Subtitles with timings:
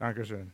[0.00, 0.50] Dankeschön.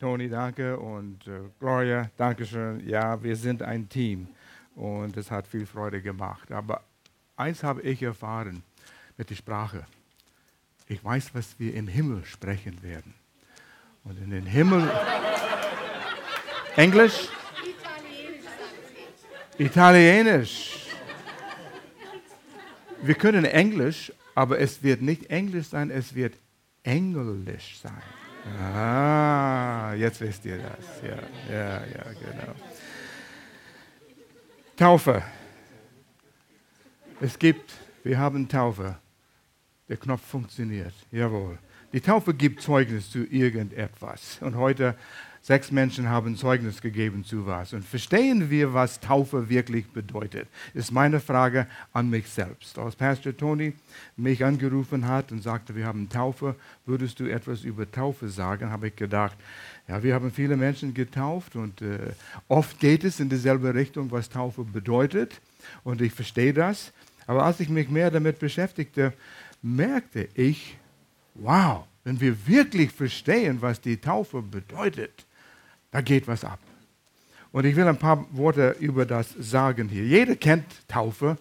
[0.00, 0.76] Toni, danke.
[0.76, 2.84] Und äh, Gloria, Dankeschön.
[2.84, 4.26] Ja, wir sind ein Team
[4.74, 6.50] und es hat viel Freude gemacht.
[6.50, 6.82] Aber
[7.36, 8.64] eins habe ich erfahren
[9.16, 9.86] mit der Sprache.
[10.88, 13.14] Ich weiß, was wir im Himmel sprechen werden.
[14.02, 14.90] Und in den Himmel.
[16.74, 17.28] Englisch?
[19.58, 20.88] Italienisch.
[23.02, 26.34] Wir können Englisch, aber es wird nicht Englisch sein, es wird
[26.82, 28.17] Englisch sein.
[28.62, 31.02] Ah, jetzt wisst ihr das.
[31.02, 32.54] Ja, ja, ja, genau.
[34.76, 35.22] Taufe.
[37.20, 37.72] Es gibt,
[38.04, 38.96] wir haben Taufe.
[39.88, 40.94] Der Knopf funktioniert.
[41.10, 41.58] Jawohl.
[41.92, 44.38] Die Taufe gibt Zeugnis zu irgendetwas.
[44.40, 44.96] Und heute
[45.48, 47.72] Sechs Menschen haben Zeugnis gegeben zu was.
[47.72, 50.46] Und verstehen wir, was Taufe wirklich bedeutet?
[50.74, 52.78] Ist meine Frage an mich selbst.
[52.78, 53.72] Als Pastor Tony
[54.18, 58.70] mich angerufen hat und sagte, wir haben Taufe, würdest du etwas über Taufe sagen?
[58.70, 59.38] Habe ich gedacht,
[59.88, 62.12] ja, wir haben viele Menschen getauft und äh,
[62.48, 65.40] oft geht es in dieselbe Richtung, was Taufe bedeutet.
[65.82, 66.92] Und ich verstehe das.
[67.26, 69.14] Aber als ich mich mehr damit beschäftigte,
[69.62, 70.76] merkte ich,
[71.32, 75.24] wow, wenn wir wirklich verstehen, was die Taufe bedeutet,
[75.90, 76.58] da geht was ab.
[77.52, 80.04] Und ich will ein paar Worte über das sagen hier.
[80.04, 81.38] Jeder kennt Taufe.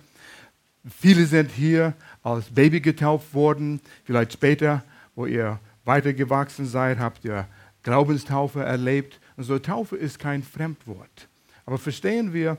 [1.00, 3.82] Viele sind hier als Baby getauft worden.
[4.06, 4.84] Vielleicht später,
[5.16, 7.48] wo ihr weitergewachsen seid, habt ihr
[7.84, 9.20] Glaubenstaufe erlebt.
[9.36, 11.28] Und so Taufe ist kein Fremdwort.
[11.66, 12.58] Aber verstehen wir,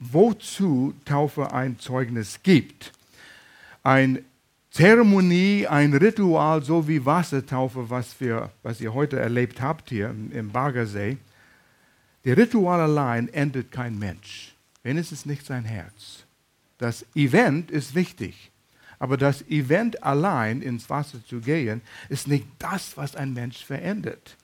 [0.00, 2.92] wozu Taufe ein Zeugnis gibt.
[3.84, 4.24] Ein
[4.72, 10.50] Zeremonie, ein Ritual, so wie Wassertaufe, was, wir, was ihr heute erlebt habt hier im,
[10.50, 11.18] Baggersee.
[12.24, 14.54] Der Ritual allein endet kein Mensch,
[15.12, 16.24] ist nicht sein Herz.
[16.78, 18.50] Das Event ist wichtig,
[18.98, 24.38] aber das Event allein ins Wasser zu gehen, ist nicht das, was ein Mensch verändert.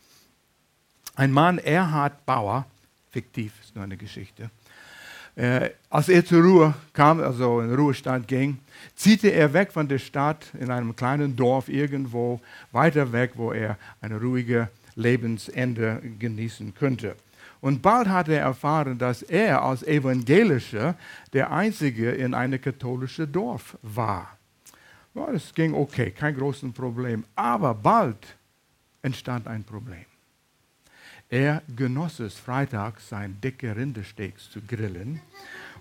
[1.15, 2.67] Ein Mann, Erhard Bauer,
[3.11, 4.51] fiktiv ist nur eine Geschichte,
[5.39, 8.59] äh, als er zur Ruhe kam, also in den Ruhestand ging,
[8.97, 12.41] ziehte er weg von der Stadt in einem kleinen Dorf irgendwo
[12.73, 17.15] weiter weg, wo er ein ruhiges Lebensende genießen könnte.
[17.61, 20.97] Und bald hatte er erfahren, dass er als Evangelischer
[21.33, 24.37] der Einzige in einem katholischen Dorf war.
[25.15, 27.25] Das ging okay, kein großes Problem.
[27.37, 28.37] Aber bald
[29.03, 30.05] entstand ein Problem.
[31.31, 35.21] Er genoss es, freitags sein dicke Rindersteaks zu grillen.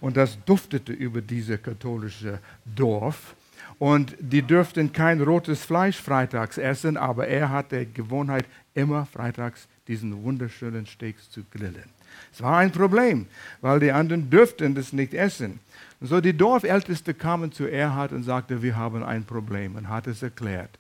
[0.02, 3.36] Und das duftete über dieses katholische Dorf.
[3.80, 9.68] Und die dürften kein rotes Fleisch freitags essen, aber er hatte die Gewohnheit, immer freitags
[9.88, 11.90] diesen wunderschönen Steaks zu grillen.
[12.34, 13.28] Es war ein Problem,
[13.62, 15.60] weil die anderen dürften das nicht essen.
[16.00, 20.08] Und so die Dorfälteste kamen zu Erhard und sagte, wir haben ein Problem und hat
[20.08, 20.78] es erklärt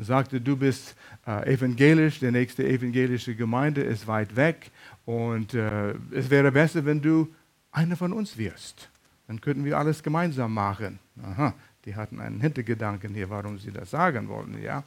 [0.00, 0.96] und sagte, du bist
[1.26, 4.70] äh, evangelisch, die nächste evangelische Gemeinde ist weit weg
[5.04, 7.28] und äh, es wäre besser, wenn du
[7.70, 8.88] einer von uns wirst.
[9.26, 10.98] Dann könnten wir alles gemeinsam machen.
[11.22, 11.52] Aha,
[11.84, 14.62] die hatten einen Hintergedanken hier, warum sie das sagen wollen.
[14.62, 14.84] Ja?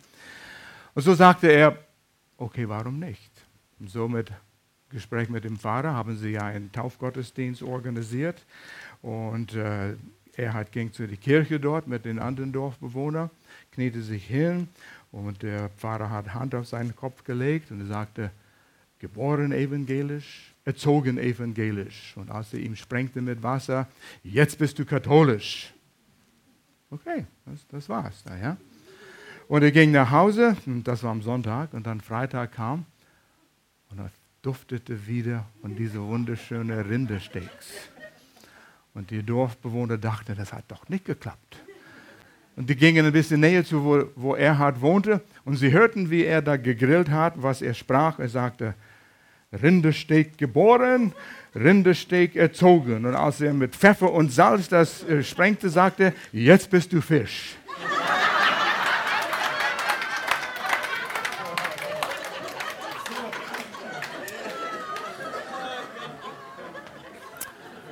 [0.96, 1.78] Und so sagte er,
[2.38, 3.32] okay, warum nicht?
[3.80, 4.32] Und so mit
[4.90, 8.44] Gespräch mit dem Pfarrer haben sie ja einen Taufgottesdienst organisiert
[9.04, 9.94] und äh,
[10.36, 13.30] er hat, ging zu der Kirche dort mit den anderen Dorfbewohnern,
[13.72, 14.68] kniete sich hin
[15.14, 18.32] und der Pfarrer hat Hand auf seinen Kopf gelegt und er sagte,
[18.98, 22.18] geboren evangelisch, erzogen evangelisch.
[22.18, 23.88] Und als er ihm sprengte mit Wasser,
[24.24, 25.72] jetzt bist du katholisch.
[26.90, 28.58] Okay, das, das war's da, ja.
[29.48, 32.86] Und er ging nach Hause, und das war am Sonntag, und dann Freitag kam
[33.92, 34.10] und er
[34.42, 37.68] duftete wieder von diesen wunderschönen Rindersteaks.
[38.96, 41.62] Und die Dorfbewohner dachten, das hat doch nicht geklappt.
[42.56, 45.22] Und die gingen ein bisschen näher zu, wo, wo Erhard wohnte.
[45.44, 48.20] Und sie hörten, wie er da gegrillt hat, was er sprach.
[48.20, 48.76] Er sagte,
[49.62, 51.14] Rindersteak geboren,
[51.56, 53.06] Rindersteak erzogen.
[53.06, 57.56] Und als er mit Pfeffer und Salz das äh, sprengte, sagte jetzt bist du Fisch.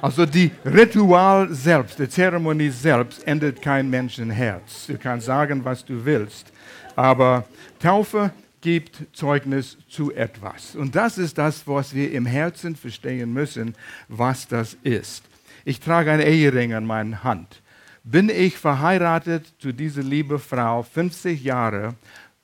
[0.01, 4.87] Also die Ritual selbst, die Zeremonie selbst ändert kein Menschenherz.
[4.87, 6.51] Du kannst sagen, was du willst,
[6.95, 7.45] aber
[7.79, 8.31] Taufe
[8.61, 10.75] gibt Zeugnis zu etwas.
[10.75, 13.75] Und das ist das, was wir im Herzen verstehen müssen,
[14.07, 15.23] was das ist.
[15.65, 17.61] Ich trage einen Ehering an meiner Hand.
[18.03, 21.93] Bin ich verheiratet zu dieser lieben Frau 50 Jahre,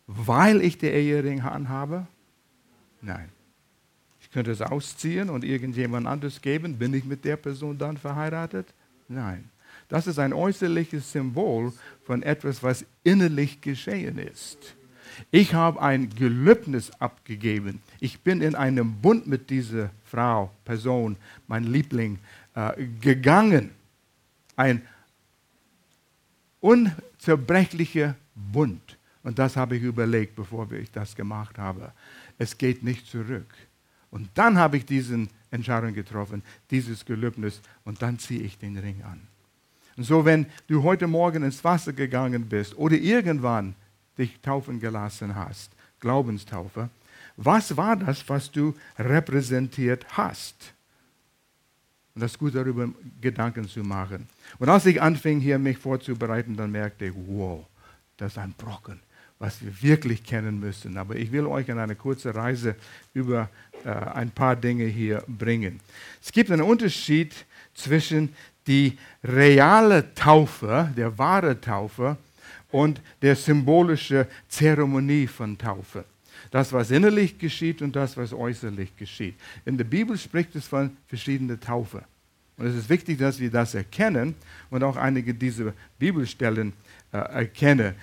[0.05, 2.05] weil ich den Ehering anhabe?
[3.01, 3.29] Nein.
[4.27, 6.77] Ich könnte es ausziehen und irgendjemand anders geben.
[6.77, 8.67] Bin ich mit der Person dann verheiratet?
[9.07, 9.49] Nein.
[9.87, 11.71] Das ist ein äußerliches Symbol
[12.03, 14.75] von etwas, was innerlich geschehen ist.
[15.31, 17.81] Ich habe ein Gelübnis abgegeben.
[18.01, 21.15] Ich bin in einem Bund mit dieser Frau, Person,
[21.47, 22.19] mein Liebling,
[22.53, 23.71] äh, gegangen.
[24.57, 24.81] Ein
[26.59, 28.97] unzerbrechlicher Bund.
[29.23, 31.93] Und das habe ich überlegt, bevor ich das gemacht habe.
[32.37, 33.53] Es geht nicht zurück.
[34.11, 39.01] Und dann habe ich diese Entscheidung getroffen, dieses Gelübnis, und dann ziehe ich den Ring
[39.03, 39.21] an.
[39.97, 43.75] Und so, wenn du heute Morgen ins Wasser gegangen bist oder irgendwann
[44.17, 46.89] dich taufen gelassen hast, Glaubenstaufe,
[47.35, 50.73] was war das, was du repräsentiert hast?
[52.15, 52.89] Und das ist gut, darüber
[53.21, 54.27] Gedanken zu machen.
[54.57, 57.65] Und als ich anfing, hier mich vorzubereiten, dann merkte ich, wow,
[58.17, 58.99] das ist ein Brocken,
[59.39, 60.97] was wir wirklich kennen müssen.
[60.97, 62.75] Aber ich will euch in eine kurze Reise
[63.13, 63.49] über
[63.85, 65.79] äh, ein paar Dinge hier bringen.
[66.21, 67.33] Es gibt einen Unterschied
[67.73, 68.33] zwischen
[68.65, 72.17] die reale Taufe, der wahre Taufe
[72.71, 76.03] und der symbolische Zeremonie von Taufe.
[76.51, 79.35] Das, was innerlich geschieht und das, was äußerlich geschieht.
[79.65, 82.03] In der Bibel spricht es von verschiedenen Taufe.
[82.57, 84.35] Und es ist wichtig, dass wir das erkennen
[84.69, 86.73] und auch einige dieser Bibelstellen
[87.11, 87.93] äh, erkennen.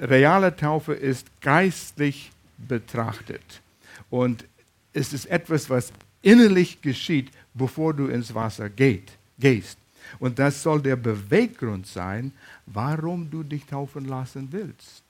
[0.00, 3.60] Reale Taufe ist geistlich betrachtet.
[4.08, 4.46] Und
[4.92, 5.92] es ist etwas, was
[6.22, 9.78] innerlich geschieht, bevor du ins Wasser geht, gehst.
[10.18, 12.32] Und das soll der Beweggrund sein,
[12.66, 15.04] warum du dich taufen lassen willst,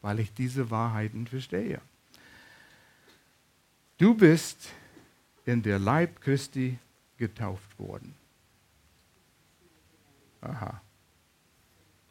[0.00, 1.80] weil ich diese Wahrheiten verstehe.
[3.98, 4.70] Du bist
[5.44, 6.78] in der Leib Christi
[7.18, 8.14] getauft worden.
[10.40, 10.80] Aha.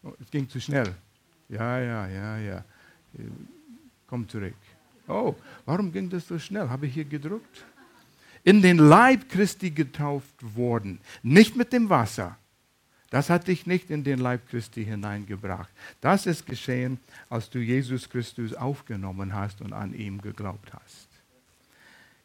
[0.04, 0.94] Oh, es ging zu schnell.
[1.50, 2.66] Ja, ja, ja, ja.
[4.08, 4.56] Komm zurück.
[5.08, 5.36] Oh,
[5.66, 6.70] warum ging das so schnell?
[6.70, 7.66] Habe ich hier gedruckt?
[8.44, 11.00] in den Leib Christi getauft worden.
[11.24, 12.38] Nicht mit dem Wasser.
[13.10, 15.70] Das hat dich nicht in den Leib Christi hineingebracht.
[16.00, 17.00] Das ist geschehen,
[17.30, 21.08] als du Jesus Christus aufgenommen hast und an ihm geglaubt hast.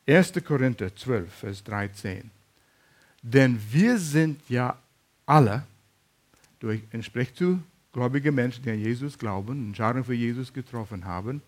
[0.06, 0.32] 1.
[0.44, 2.30] Korinther 12, Vers 13.
[3.22, 4.76] Denn wir sind ja
[5.24, 5.62] alle,
[6.60, 7.62] durch, entspricht zu
[7.94, 11.40] gläubige Menschen, die an Jesus glauben, Entscheidung für Jesus getroffen haben,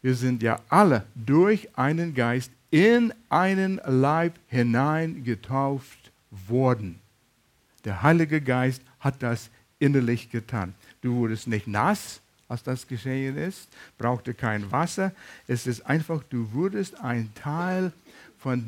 [0.00, 6.98] wir sind ja alle durch einen Geist in einen Leib hinein getauft worden.
[7.84, 10.74] Der Heilige Geist hat das innerlich getan.
[11.02, 13.68] Du wurdest nicht nass, als das geschehen ist,
[13.98, 15.12] brauchte kein Wasser.
[15.46, 17.92] Es ist einfach, du wurdest ein Teil
[18.38, 18.66] von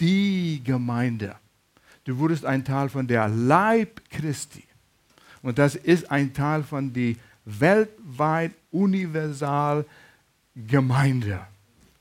[0.00, 1.36] die Gemeinde.
[2.04, 4.64] Du wurdest ein Teil von der Leib Christi.
[5.42, 9.84] Und das ist ein Teil von der weltweit universal
[10.54, 11.40] Gemeinde.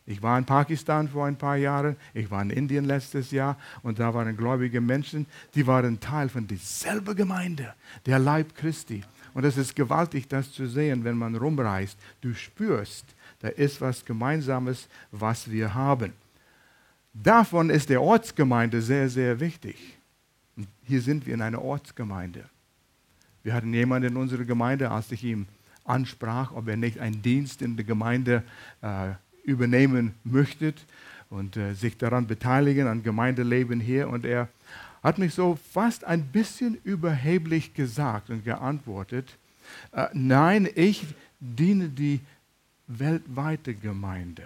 [0.05, 3.99] Ich war in Pakistan vor ein paar Jahren, ich war in Indien letztes Jahr und
[3.99, 7.73] da waren gläubige Menschen, die waren Teil von derselben Gemeinde,
[8.05, 9.03] der Leib Christi.
[9.33, 11.97] Und es ist gewaltig, das zu sehen, wenn man rumreist.
[12.19, 13.05] Du spürst,
[13.39, 16.13] da ist was Gemeinsames, was wir haben.
[17.13, 19.97] Davon ist der Ortsgemeinde sehr, sehr wichtig.
[20.57, 22.49] Und hier sind wir in einer Ortsgemeinde.
[23.43, 25.47] Wir hatten jemanden in unserer Gemeinde, als ich ihm
[25.83, 28.43] ansprach, ob er nicht einen Dienst in der Gemeinde
[28.81, 30.73] äh, übernehmen möchte
[31.29, 34.09] und äh, sich daran beteiligen, an Gemeindeleben hier.
[34.09, 34.47] Und er
[35.01, 39.37] hat mich so fast ein bisschen überheblich gesagt und geantwortet,
[39.91, 41.05] äh, nein, ich
[41.39, 42.19] diene die
[42.87, 44.43] weltweite Gemeinde.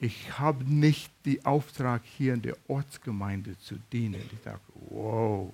[0.00, 4.20] Ich habe nicht den Auftrag, hier in der Ortsgemeinde zu dienen.
[4.32, 5.52] Ich dachte, wow,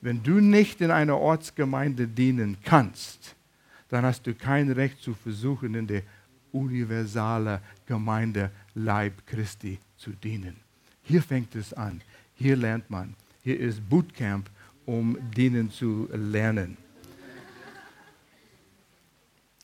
[0.00, 3.34] wenn du nicht in einer Ortsgemeinde dienen kannst,
[3.88, 6.02] dann hast du kein Recht zu versuchen, in der
[6.52, 10.56] universalen Gemeinde Leib Christi zu dienen.
[11.02, 12.00] Hier fängt es an.
[12.34, 13.14] Hier lernt man.
[13.42, 14.48] Hier ist Bootcamp,
[14.86, 16.76] um dienen zu lernen.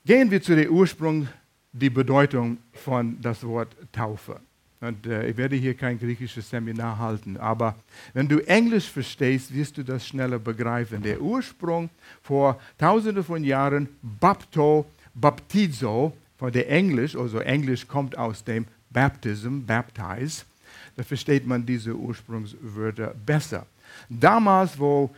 [0.05, 1.29] Gehen wir zu dem Ursprung,
[1.73, 4.41] die Bedeutung von das Wort Taufe.
[4.87, 7.75] Und äh, ich werde hier kein griechisches Seminar halten, aber
[8.15, 11.03] wenn du Englisch verstehst, wirst du das schneller begreifen.
[11.03, 11.91] Der Ursprung
[12.23, 19.61] vor tausenden von Jahren, Bapto, Baptizo, von der Englisch, also Englisch kommt aus dem Baptism,
[19.67, 20.45] baptize,
[20.97, 23.67] da versteht man diese Ursprungswörter besser.
[24.09, 25.11] Damals, wo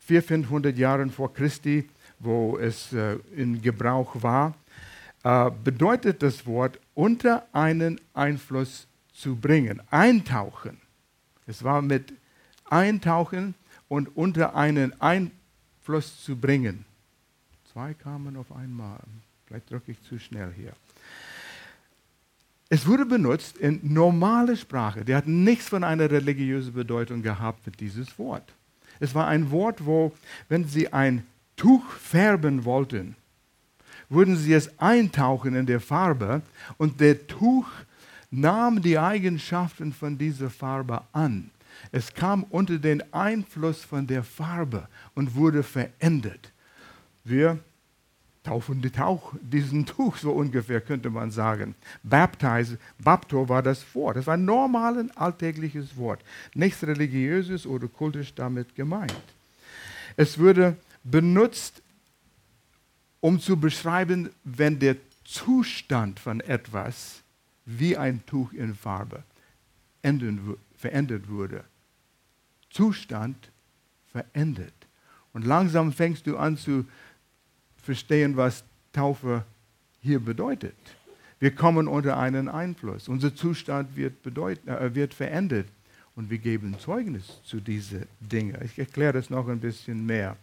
[0.00, 4.54] 400, 500 Jahre vor Christi, wo es äh, in Gebrauch war,
[5.24, 8.87] äh, bedeutet das Wort unter einen Einfluss
[9.18, 10.78] zu bringen, eintauchen.
[11.46, 12.12] Es war mit
[12.64, 13.54] eintauchen
[13.88, 16.84] und unter einen Einfluss zu bringen.
[17.72, 19.00] Zwei kamen auf einmal.
[19.46, 20.72] Vielleicht drücke ich zu schnell hier.
[22.70, 25.04] Es wurde benutzt in normale Sprache.
[25.04, 28.52] Der hat nichts von einer religiösen Bedeutung gehabt mit dieses Wort.
[29.00, 30.12] Es war ein Wort, wo,
[30.48, 33.16] wenn sie ein Tuch färben wollten,
[34.10, 36.42] würden sie es eintauchen in der Farbe
[36.76, 37.66] und der Tuch
[38.30, 41.50] nahm die Eigenschaften von dieser Farbe an.
[41.92, 46.52] Es kam unter den Einfluss von der Farbe und wurde verändert.
[47.24, 47.58] Wir
[48.42, 51.74] taufen die Tauch, diesen Tuch so ungefähr, könnte man sagen.
[52.02, 54.16] Baptize, Bapto war das Wort.
[54.16, 56.22] Das war ein normales, alltägliches Wort.
[56.54, 59.12] Nichts religiöses oder kultisch damit gemeint.
[60.16, 61.82] Es wurde benutzt,
[63.20, 67.22] um zu beschreiben, wenn der Zustand von etwas
[67.68, 69.22] wie ein Tuch in Farbe
[70.76, 71.64] verändert wurde.
[72.70, 73.50] Zustand
[74.10, 74.72] verändert.
[75.34, 76.86] Und langsam fängst du an zu
[77.82, 79.44] verstehen, was Taufe
[80.00, 80.74] hier bedeutet.
[81.40, 83.06] Wir kommen unter einen Einfluss.
[83.06, 85.66] Unser Zustand wird, bedeuten, äh, wird verändert
[86.16, 88.56] und wir geben Zeugnis zu diesen Dingen.
[88.64, 90.36] Ich erkläre das noch ein bisschen mehr.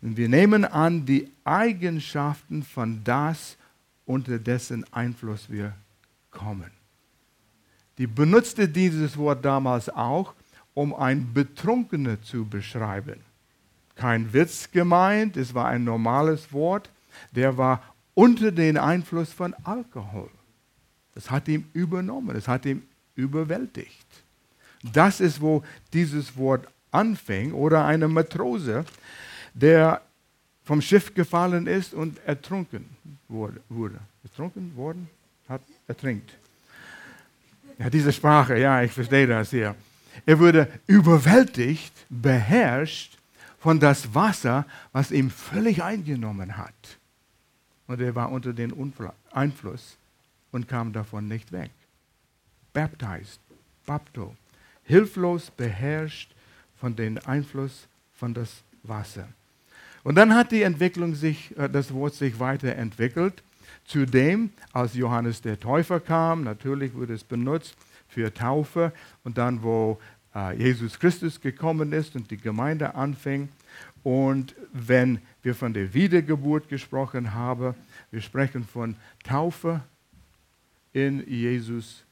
[0.00, 3.56] Wir nehmen an die Eigenschaften von das,
[4.04, 5.74] unter dessen Einfluss wir
[6.34, 6.70] kommen.
[7.96, 10.34] Die benutzte dieses Wort damals auch,
[10.74, 13.20] um ein Betrunkener zu beschreiben
[13.94, 16.90] kein Witz gemeint, es war ein normales Wort,
[17.32, 17.82] der war
[18.14, 20.30] unter den Einfluss von Alkohol.
[21.14, 22.82] Das hat ihn übernommen, es hat ihn
[23.14, 24.06] überwältigt.
[24.92, 25.62] Das ist, wo
[25.92, 27.52] dieses Wort anfing.
[27.52, 28.84] Oder eine Matrose,
[29.54, 30.02] der
[30.64, 32.84] vom Schiff gefallen ist und ertrunken
[33.28, 34.00] wurde.
[34.22, 35.08] Ertrunken worden?
[35.48, 36.30] Hat ertrinkt.
[37.78, 39.74] Ja, diese Sprache, ja, ich verstehe das hier.
[40.26, 43.18] Er wurde überwältigt, beherrscht
[43.58, 46.98] von das Wasser, was ihm völlig eingenommen hat.
[47.86, 48.92] Und er war unter dem
[49.32, 49.96] Einfluss
[50.52, 51.70] und kam davon nicht weg.
[52.72, 53.40] Baptized,
[53.86, 54.34] Bapto,
[54.84, 56.30] hilflos beherrscht
[56.76, 59.28] von dem Einfluss von das Wasser.
[60.02, 63.42] Und dann hat die Entwicklung sich, äh, das Wort sich weiterentwickelt.
[63.84, 67.76] Zudem, als Johannes der Täufer kam, natürlich wurde es benutzt
[68.08, 68.92] für Taufe
[69.24, 70.00] und dann, wo
[70.34, 73.48] äh, Jesus Christus gekommen ist und die Gemeinde anfing.
[74.02, 77.74] Und wenn wir von der Wiedergeburt gesprochen haben,
[78.10, 79.80] wir sprechen von Taufe
[80.92, 82.04] in Jesus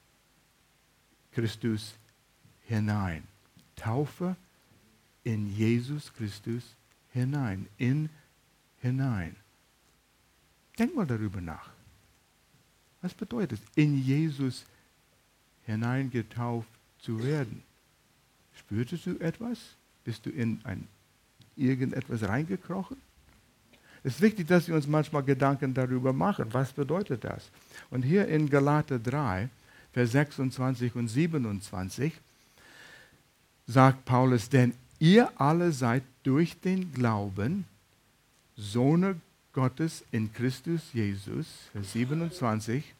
[1.32, 1.94] Christus
[2.66, 3.22] hinein.
[3.76, 4.36] Taufe
[5.24, 6.74] in Jesus Christus
[7.12, 7.66] hinein.
[7.78, 8.08] In
[8.80, 9.36] hinein.
[10.78, 11.70] Denk mal darüber nach.
[13.02, 14.64] Was bedeutet es, in Jesus
[15.66, 17.62] hineingetauft zu werden?
[18.58, 19.58] Spürtest du etwas?
[20.04, 20.86] Bist du in ein,
[21.56, 22.96] irgendetwas reingekrochen?
[24.04, 26.46] Es ist wichtig, dass wir uns manchmal Gedanken darüber machen.
[26.52, 27.50] Was bedeutet das?
[27.90, 29.48] Und hier in Galater 3,
[29.92, 32.12] Vers 26 und 27
[33.66, 37.64] sagt Paulus, denn ihr alle seid durch den Glauben
[38.56, 39.20] Sohne
[39.52, 42.94] Gottes in Christus Jesus, Vers 27,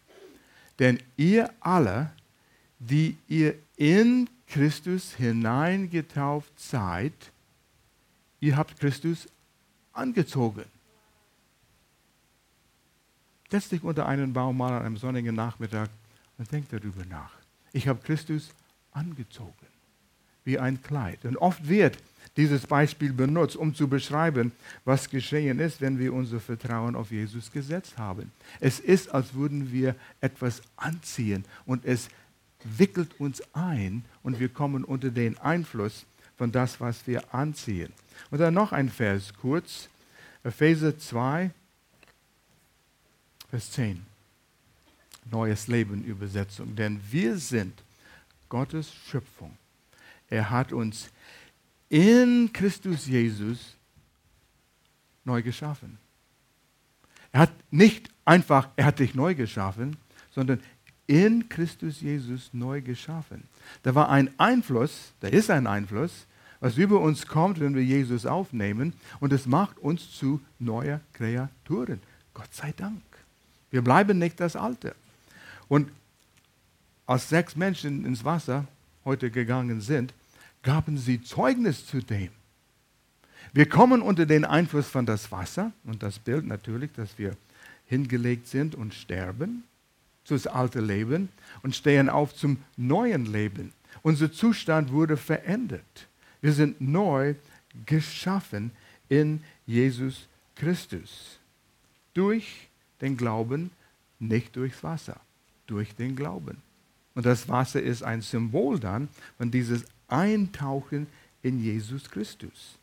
[0.79, 2.11] denn ihr alle,
[2.79, 7.15] die ihr in Christus hineingetauft seid,
[8.41, 9.29] ihr habt Christus
[9.93, 10.65] angezogen.
[13.51, 15.91] Setz dich unter einen Baum mal an einem sonnigen Nachmittag
[16.39, 17.33] und denk darüber nach.
[17.73, 18.51] Ich habe Christus
[18.93, 19.53] angezogen,
[20.45, 21.25] wie ein Kleid.
[21.25, 21.99] Und oft wird
[22.37, 24.53] dieses Beispiel benutzt, um zu beschreiben,
[24.85, 28.33] was geschehen ist, wenn wir unser Vertrauen auf Jesus gesetzt haben.
[28.61, 32.09] Es ist, als würden wir etwas anziehen und es
[32.65, 36.07] wickelt uns ein und wir kommen unter den Einfluss
[36.39, 37.93] von das, was wir anziehen.
[38.31, 39.89] Und dann noch ein Vers kurz,
[40.45, 41.51] Epheser 2,
[43.51, 44.05] Vers 10.
[45.31, 46.75] Neues Leben Übersetzung.
[46.75, 47.83] Denn wir sind
[48.49, 49.57] Gottes Schöpfung.
[50.31, 51.11] Er hat uns
[51.93, 53.77] in Christus Jesus
[55.25, 55.99] neu geschaffen.
[57.33, 59.99] Er hat nicht einfach, er hat dich neu geschaffen,
[60.31, 60.61] sondern
[61.07, 63.45] in Christus Jesus neu geschaffen.
[63.83, 66.27] Da war ein Einfluss, da ist ein Einfluss,
[66.61, 72.01] was über uns kommt, wenn wir Jesus aufnehmen, und es macht uns zu neuer Kreaturen.
[72.33, 73.03] Gott sei Dank.
[73.71, 74.95] Wir bleiben nicht das Alte.
[75.69, 75.91] Und
[77.05, 78.67] als sechs Menschen ins Wasser
[79.05, 80.15] heute gegangen sind,
[80.63, 82.31] gaben sie Zeugnis zu dem.
[83.53, 87.37] Wir kommen unter den Einfluss von das Wasser und das Bild natürlich, dass wir
[87.87, 89.65] hingelegt sind und sterben
[90.29, 91.29] das alte Leben
[91.63, 93.73] und stehen auf zum neuen Leben.
[94.03, 96.09] Unser Zustand wurde verändert.
[96.41, 97.35] Wir sind neu
[97.87, 98.71] geschaffen
[99.09, 101.39] in Jesus Christus.
[102.15, 102.69] Durch
[103.01, 103.71] den Glauben,
[104.19, 105.21] nicht durchs Wasser,
[105.67, 106.59] durch den Glauben.
[107.15, 111.07] Und das Wasser ist ein Symbol dann von dieses Eintauchen
[111.43, 112.79] in Jesus Christus.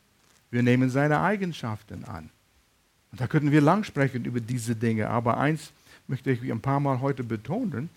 [0.52, 2.30] Wir nehmen seine Eigenschaften an.
[3.12, 5.72] Und da könnten wir lang sprechen über diese Dinge, aber eins
[6.08, 7.90] möchte ich ein paar Mal heute betonen.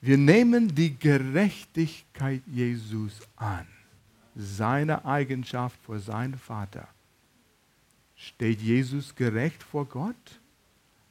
[0.00, 3.66] Wir nehmen die Gerechtigkeit Jesus an,
[4.34, 6.88] seine Eigenschaft vor seinem Vater.
[8.16, 10.40] Steht Jesus gerecht vor Gott?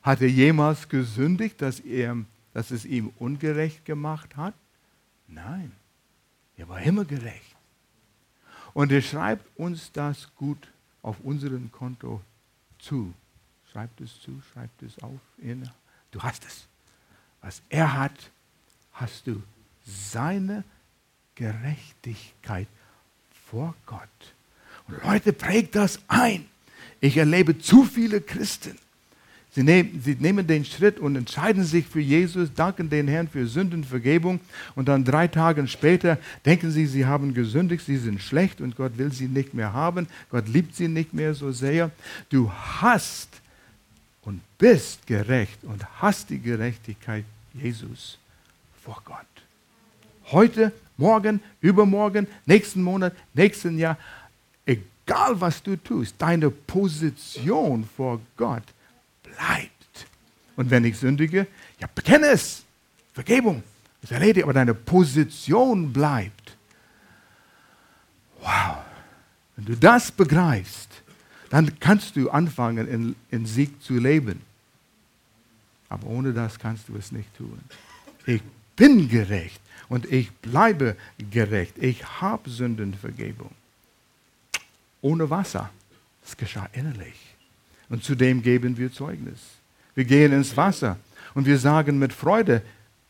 [0.01, 2.17] Hat er jemals gesündigt, dass, er,
[2.53, 4.53] dass es ihm ungerecht gemacht hat?
[5.27, 5.71] Nein,
[6.57, 7.48] er war immer gerecht.
[8.73, 10.67] Und er schreibt uns das gut
[11.01, 12.21] auf unserem Konto
[12.79, 13.13] zu.
[13.71, 15.19] Schreibt es zu, schreibt es auf.
[16.11, 16.67] Du hast es.
[17.41, 18.31] Was er hat,
[18.93, 19.41] hast du.
[19.85, 20.63] Seine
[21.35, 22.67] Gerechtigkeit
[23.47, 24.33] vor Gott.
[24.87, 26.47] Und Leute, prägt das ein.
[26.99, 28.77] Ich erlebe zu viele Christen.
[29.51, 33.47] Sie nehmen, sie nehmen den Schritt und entscheiden sich für Jesus, danken den Herrn für
[33.47, 34.39] Sündenvergebung
[34.75, 38.97] und dann drei Tage später denken sie, sie haben gesündigt, sie sind schlecht und Gott
[38.97, 41.89] will sie nicht mehr haben, Gott liebt sie nicht mehr so sehr.
[42.29, 43.29] Du hast
[44.21, 47.25] und bist gerecht und hast die Gerechtigkeit
[47.55, 48.19] Jesus
[48.83, 49.17] vor Gott.
[50.25, 53.97] Heute, morgen, übermorgen, nächsten Monat, nächsten Jahr,
[54.63, 58.63] egal was du tust, deine Position vor Gott
[59.39, 60.07] bleibt.
[60.55, 61.47] Und wenn ich sündige,
[61.79, 62.63] ja, bekenne es.
[63.13, 63.63] Vergebung
[64.01, 66.57] ist erledigt, aber deine Position bleibt.
[68.41, 68.77] Wow.
[69.55, 70.89] Wenn du das begreifst,
[71.49, 74.41] dann kannst du anfangen, in, in Sieg zu leben.
[75.89, 77.59] Aber ohne das kannst du es nicht tun.
[78.25, 78.41] Ich
[78.75, 80.95] bin gerecht und ich bleibe
[81.31, 81.77] gerecht.
[81.77, 83.51] Ich habe Sündenvergebung
[85.01, 85.69] ohne Wasser.
[86.21, 87.28] Das geschah innerlich.
[87.89, 89.39] Und zudem geben wir Zeugnis.
[89.95, 90.97] Wir gehen ins Wasser
[91.33, 92.61] und wir sagen mit Freude,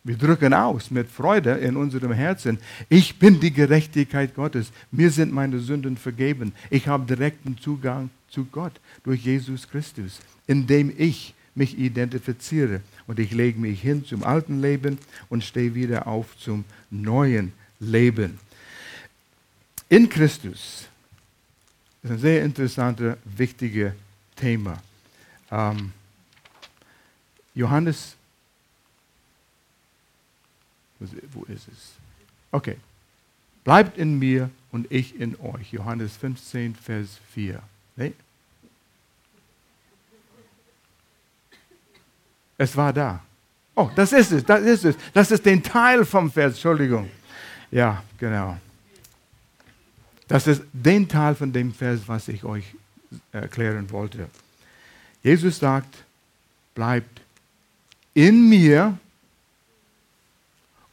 [0.04, 2.58] wir drücken aus mit Freude in unserem Herzen,
[2.88, 4.72] ich bin die Gerechtigkeit Gottes.
[4.92, 6.54] Mir sind meine Sünden vergeben.
[6.70, 12.82] Ich habe direkten Zugang zu Gott durch Jesus Christus, indem ich mich identifiziere.
[13.08, 18.40] Und ich lege mich hin zum alten Leben und stehe wieder auf zum neuen Leben.
[19.90, 20.88] In Christus
[22.02, 23.92] ist ein sehr interessantes, wichtiges
[24.40, 24.82] Thema.
[25.52, 25.92] Ähm,
[27.54, 28.16] Johannes,
[31.32, 31.94] wo ist es?
[32.52, 32.78] Okay.
[33.64, 35.72] Bleibt in mir und ich in euch.
[35.72, 37.62] Johannes 15, Vers 4.
[37.96, 38.14] Nee?
[42.58, 43.22] Es war da.
[43.76, 44.96] Oh, das ist es, das ist es.
[45.14, 47.10] Das ist den Teil vom Vers, Entschuldigung.
[47.72, 48.58] Ja, genau.
[50.28, 52.66] Das ist den Teil von dem Vers, was ich euch
[53.32, 54.30] erklären wollte.
[55.24, 56.04] Jesus sagt,
[56.76, 57.22] bleibt
[58.14, 58.98] in mir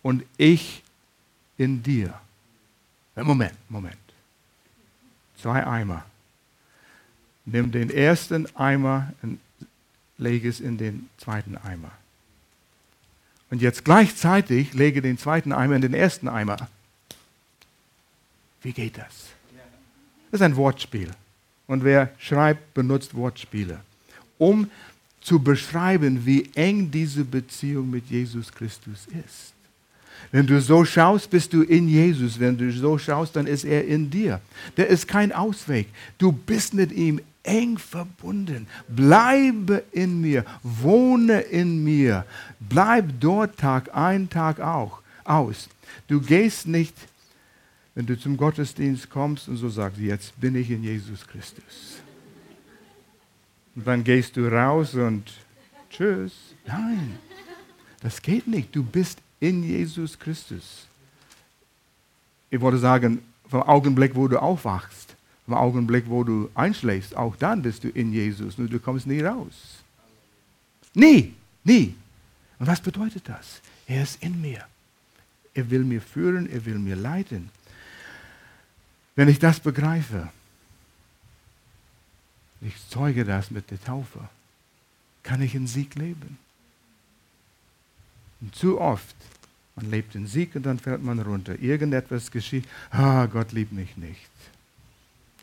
[0.02, 0.82] und ich
[1.56, 2.14] in dir.
[3.14, 3.96] Moment, Moment.
[5.40, 6.04] Zwei Eimer.
[7.44, 9.38] Nimm den ersten Eimer und
[10.18, 11.92] lege es in den zweiten Eimer.
[13.50, 16.68] Und jetzt gleichzeitig lege den zweiten Eimer in den ersten Eimer.
[18.62, 19.30] Wie geht das?
[20.30, 21.10] Das ist ein Wortspiel.
[21.66, 23.80] Und wer schreibt, benutzt Wortspiele,
[24.38, 24.70] um
[25.20, 29.52] zu beschreiben, wie eng diese Beziehung mit Jesus Christus ist.
[30.30, 32.38] Wenn du so schaust, bist du in Jesus.
[32.38, 34.40] Wenn du so schaust, dann ist er in dir.
[34.76, 35.88] Der ist kein Ausweg.
[36.18, 38.66] Du bist mit ihm eng verbunden.
[38.88, 42.24] Bleibe in mir, wohne in mir.
[42.60, 45.68] Bleib dort Tag ein, Tag auch aus.
[46.08, 46.94] Du gehst nicht
[47.96, 51.96] wenn du zum Gottesdienst kommst und so sagst, jetzt bin ich in Jesus Christus.
[53.74, 55.32] Und dann gehst du raus und
[55.88, 56.32] tschüss.
[56.66, 57.18] Nein,
[58.02, 58.76] das geht nicht.
[58.76, 60.86] Du bist in Jesus Christus.
[62.50, 67.62] Ich wollte sagen, vom Augenblick, wo du aufwachst, vom Augenblick, wo du einschläfst, auch dann
[67.62, 68.58] bist du in Jesus.
[68.58, 69.82] Nur du kommst nie raus.
[70.92, 71.32] Nie,
[71.64, 71.94] nie.
[72.58, 73.62] Und was bedeutet das?
[73.86, 74.66] Er ist in mir.
[75.54, 77.48] Er will mir führen, er will mir leiten.
[79.16, 80.28] Wenn ich das begreife,
[82.60, 84.20] ich zeuge das mit der Taufe,
[85.22, 86.38] kann ich in Sieg leben.
[88.40, 89.16] Und zu oft,
[89.74, 91.58] man lebt in Sieg und dann fällt man runter.
[91.58, 94.30] Irgendetwas geschieht, ah, Gott liebt mich nicht.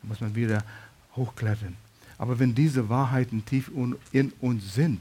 [0.00, 0.64] Da muss man wieder
[1.16, 1.76] hochklettern.
[2.16, 3.70] Aber wenn diese Wahrheiten tief
[4.12, 5.00] in uns sind,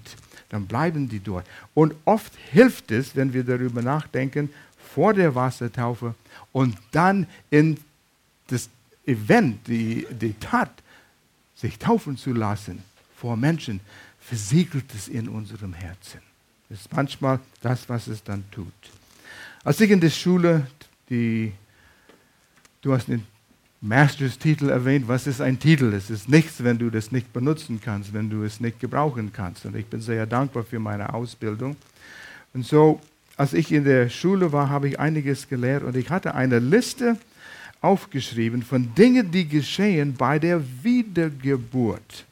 [0.50, 1.46] dann bleiben die dort.
[1.74, 4.50] Und oft hilft es, wenn wir darüber nachdenken,
[4.94, 6.16] vor der Wassertaufe
[6.52, 7.78] und dann in
[8.54, 8.70] das
[9.06, 10.72] Event, die, die Tat,
[11.56, 12.84] sich taufen zu lassen
[13.16, 13.80] vor Menschen,
[14.20, 16.22] versiegelt es in unserem Herzen.
[16.70, 18.74] Das ist manchmal das, was es dann tut.
[19.64, 20.68] Als ich in der Schule,
[21.10, 21.54] die,
[22.82, 23.10] du hast
[23.84, 25.10] Masters-Titel erwähnt.
[25.10, 25.94] Was ist ein Titel?
[25.94, 29.66] Es ist nichts, wenn du das nicht benutzen kannst, wenn du es nicht gebrauchen kannst.
[29.66, 31.76] Und ich bin sehr dankbar für meine Ausbildung.
[32.54, 33.02] Und so,
[33.36, 37.18] als ich in der Schule war, habe ich einiges gelehrt und ich hatte eine Liste
[37.84, 42.26] aufgeschrieben von Dingen, die geschehen bei der Wiedergeburt.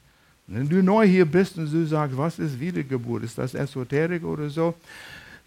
[0.48, 3.24] Wenn du neu hier bist und du sagst, was ist Wiedergeburt?
[3.24, 4.74] Ist das Esoterik oder so?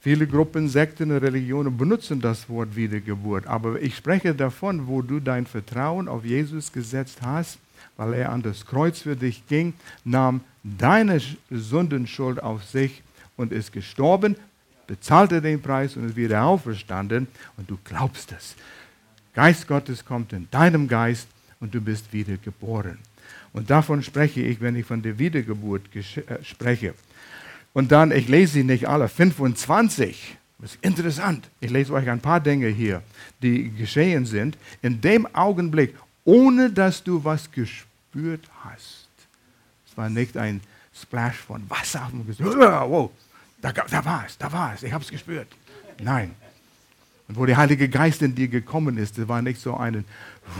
[0.01, 3.47] Viele Gruppen, Sekten Religionen benutzen das Wort Wiedergeburt.
[3.47, 7.59] Aber ich spreche davon, wo du dein Vertrauen auf Jesus gesetzt hast,
[7.97, 9.73] weil er an das Kreuz für dich ging,
[10.05, 13.03] nahm deine Sündenschuld auf sich
[13.37, 14.37] und ist gestorben,
[14.87, 18.57] bezahlte den Preis und ist wieder auferstanden und du glaubst es.
[19.35, 21.29] Geist Gottes kommt in deinem Geist
[21.61, 22.99] und du bist wiedergeboren.
[23.53, 26.03] Und davon spreche ich, wenn ich von der Wiedergeburt äh,
[26.43, 26.95] spreche.
[27.73, 30.37] Und dann, ich lese sie nicht alle, 25.
[30.59, 31.49] Das ist interessant.
[31.61, 33.03] Ich lese euch ein paar Dinge hier,
[33.43, 34.57] die geschehen sind.
[34.83, 35.95] In dem Augenblick,
[36.25, 39.09] ohne dass du was gespürt hast.
[39.87, 40.61] Es war nicht ein
[40.95, 42.11] Splash von Wasser.
[42.39, 43.11] Wow,
[43.61, 45.49] da, da war es, da war es, ich habe es gespürt.
[46.01, 46.35] Nein,
[47.29, 50.05] und wo der Heilige Geist in dir gekommen ist, das war nicht so ein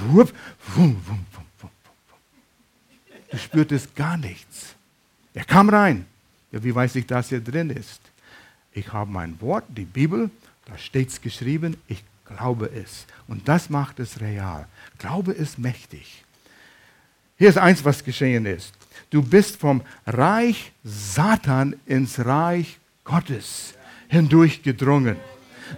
[0.09, 0.33] Wupp,
[0.75, 1.71] wum, wum, wum,
[3.35, 4.77] Du spürtest gar nichts.
[5.35, 6.07] Er kam rein.
[6.53, 8.01] Ja, wie weiß ich, dass er drin ist?
[8.73, 10.31] Ich habe mein Wort, die Bibel,
[10.67, 13.07] da steht es geschrieben, ich glaube es.
[13.27, 14.69] Und das macht es real.
[14.99, 16.25] Glaube ist mächtig.
[17.37, 18.73] Hier ist eins, was geschehen ist.
[19.11, 23.75] Du bist vom Reich Satan ins Reich Gottes
[24.07, 25.17] hindurchgedrungen.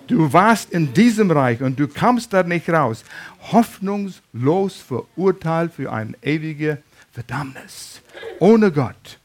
[0.07, 3.05] Du warst in diesem Reich und du kamst da nicht raus.
[3.53, 8.01] Hoffnungslos verurteilt für eine ewige Verdammnis.
[8.41, 9.19] Ohne Gott.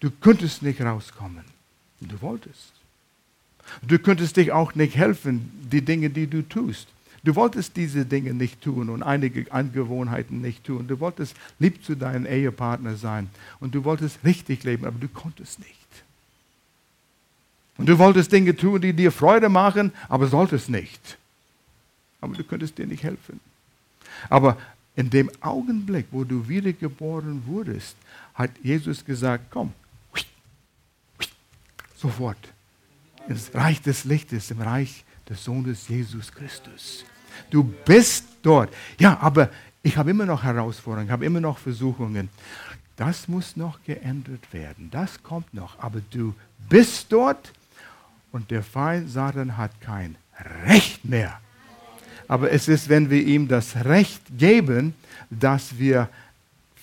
[0.00, 1.44] Du könntest nicht rauskommen.
[2.00, 2.72] Du wolltest.
[3.82, 6.88] Du könntest dich auch nicht helfen, die Dinge, die du tust.
[7.24, 10.86] Du wolltest diese Dinge nicht tun und einige Angewohnheiten nicht tun.
[10.86, 15.58] Du wolltest lieb zu deinem Ehepartner sein und du wolltest richtig leben, aber du konntest
[15.58, 15.85] nicht.
[17.78, 21.18] Und du wolltest Dinge tun, die dir Freude machen, aber solltest nicht.
[22.20, 23.40] Aber du könntest dir nicht helfen.
[24.30, 24.56] Aber
[24.94, 27.96] in dem Augenblick, wo du wiedergeboren wurdest,
[28.34, 29.72] hat Jesus gesagt, komm,
[31.96, 32.38] sofort
[33.28, 37.04] ins Reich des Lichtes, im Reich des Sohnes Jesus Christus.
[37.50, 38.72] Du bist dort.
[38.98, 39.50] Ja, aber
[39.82, 42.28] ich habe immer noch Herausforderungen, habe immer noch Versuchungen.
[42.96, 44.88] Das muss noch geändert werden.
[44.90, 45.78] Das kommt noch.
[45.78, 46.34] Aber du
[46.68, 47.52] bist dort
[48.36, 50.14] und der Feind Satan hat kein
[50.66, 51.40] Recht mehr.
[52.28, 54.94] Aber es ist, wenn wir ihm das Recht geben,
[55.30, 56.10] dass wir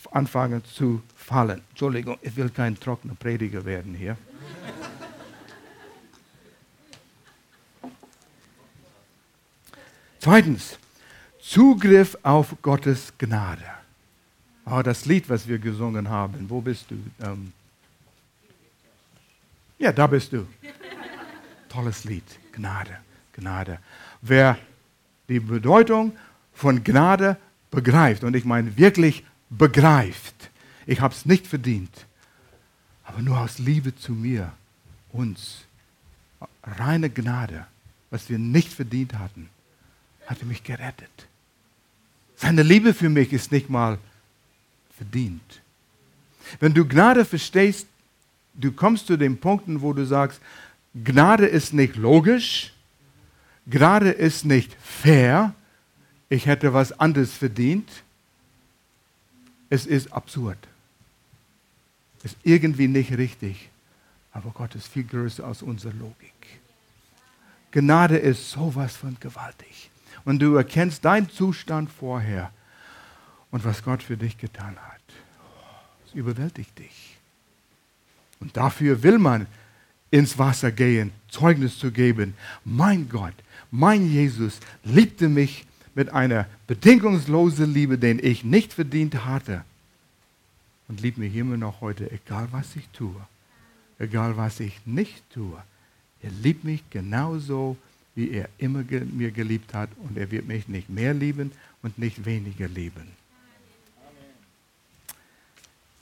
[0.09, 1.61] anfangen zu fallen.
[1.69, 4.17] Entschuldigung, ich will kein trockener Prediger werden hier.
[10.19, 10.79] Zweitens,
[11.39, 13.61] Zugriff auf Gottes Gnade.
[14.65, 16.95] Oh, das Lied, was wir gesungen haben, wo bist du?
[17.21, 17.53] Ähm
[19.77, 20.47] ja, da bist du.
[21.73, 22.23] Tolles Lied.
[22.51, 22.99] Gnade,
[23.33, 23.79] Gnade.
[24.21, 24.59] Wer
[25.27, 26.15] die Bedeutung
[26.53, 27.35] von Gnade
[27.71, 30.51] begreift, und ich meine wirklich begreift,
[30.85, 32.05] ich habe es nicht verdient,
[33.03, 34.51] aber nur aus Liebe zu mir,
[35.11, 35.65] uns,
[36.63, 37.65] reine Gnade,
[38.11, 39.49] was wir nicht verdient hatten,
[40.27, 41.27] hat er mich gerettet.
[42.35, 43.97] Seine Liebe für mich ist nicht mal
[44.95, 45.61] verdient.
[46.59, 47.87] Wenn du Gnade verstehst,
[48.53, 50.39] du kommst zu den Punkten, wo du sagst,
[50.93, 52.73] Gnade ist nicht logisch,
[53.67, 55.53] Gnade ist nicht fair,
[56.29, 57.89] ich hätte was anderes verdient.
[59.69, 60.57] Es ist absurd.
[62.19, 63.69] Es ist irgendwie nicht richtig.
[64.31, 66.33] Aber Gott ist viel größer als unsere Logik.
[67.71, 69.89] Gnade ist sowas von gewaltig.
[70.25, 72.51] Und du erkennst deinen Zustand vorher
[73.51, 75.01] und was Gott für dich getan hat.
[76.07, 77.17] Es überwältigt dich.
[78.39, 79.47] Und dafür will man
[80.13, 82.35] ins Wasser gehen, Zeugnis zu geben.
[82.63, 83.33] Mein Gott,
[83.71, 89.65] mein Jesus liebte mich mit einer bedingungslosen Liebe, den ich nicht verdient hatte.
[90.87, 93.15] Und liebt mich immer noch heute, egal was ich tue,
[93.97, 95.57] egal was ich nicht tue.
[96.21, 97.75] Er liebt mich genauso,
[98.13, 99.89] wie er immer ge mir geliebt hat.
[100.03, 103.07] Und er wird mich nicht mehr lieben und nicht weniger lieben.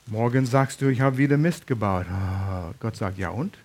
[0.06, 2.04] Morgen sagst du, ich habe wieder Mist gebaut.
[2.10, 3.56] Oh, Gott sagt, ja und?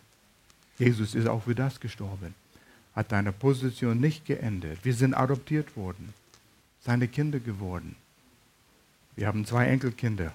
[0.78, 2.36] Jesus ist auch für das gestorben.
[2.96, 4.80] Hat deine Position nicht geändert.
[4.84, 6.14] Wir sind adoptiert worden.
[6.82, 7.96] Seine Kinder geworden.
[9.16, 10.34] Wir haben zwei Enkelkinder.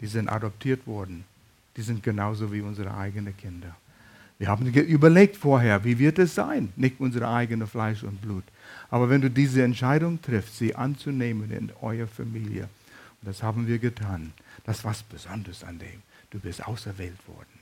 [0.00, 1.24] Die sind adoptiert worden.
[1.76, 3.76] Die sind genauso wie unsere eigenen Kinder.
[4.38, 6.72] Wir haben überlegt vorher, wie wird es sein?
[6.76, 8.44] Nicht unser eigenes Fleisch und Blut.
[8.90, 13.78] Aber wenn du diese Entscheidung triffst, sie anzunehmen in eurer Familie, und das haben wir
[13.78, 14.32] getan,
[14.64, 16.02] das ist was Besonderes an dem.
[16.30, 17.61] Du bist auserwählt worden.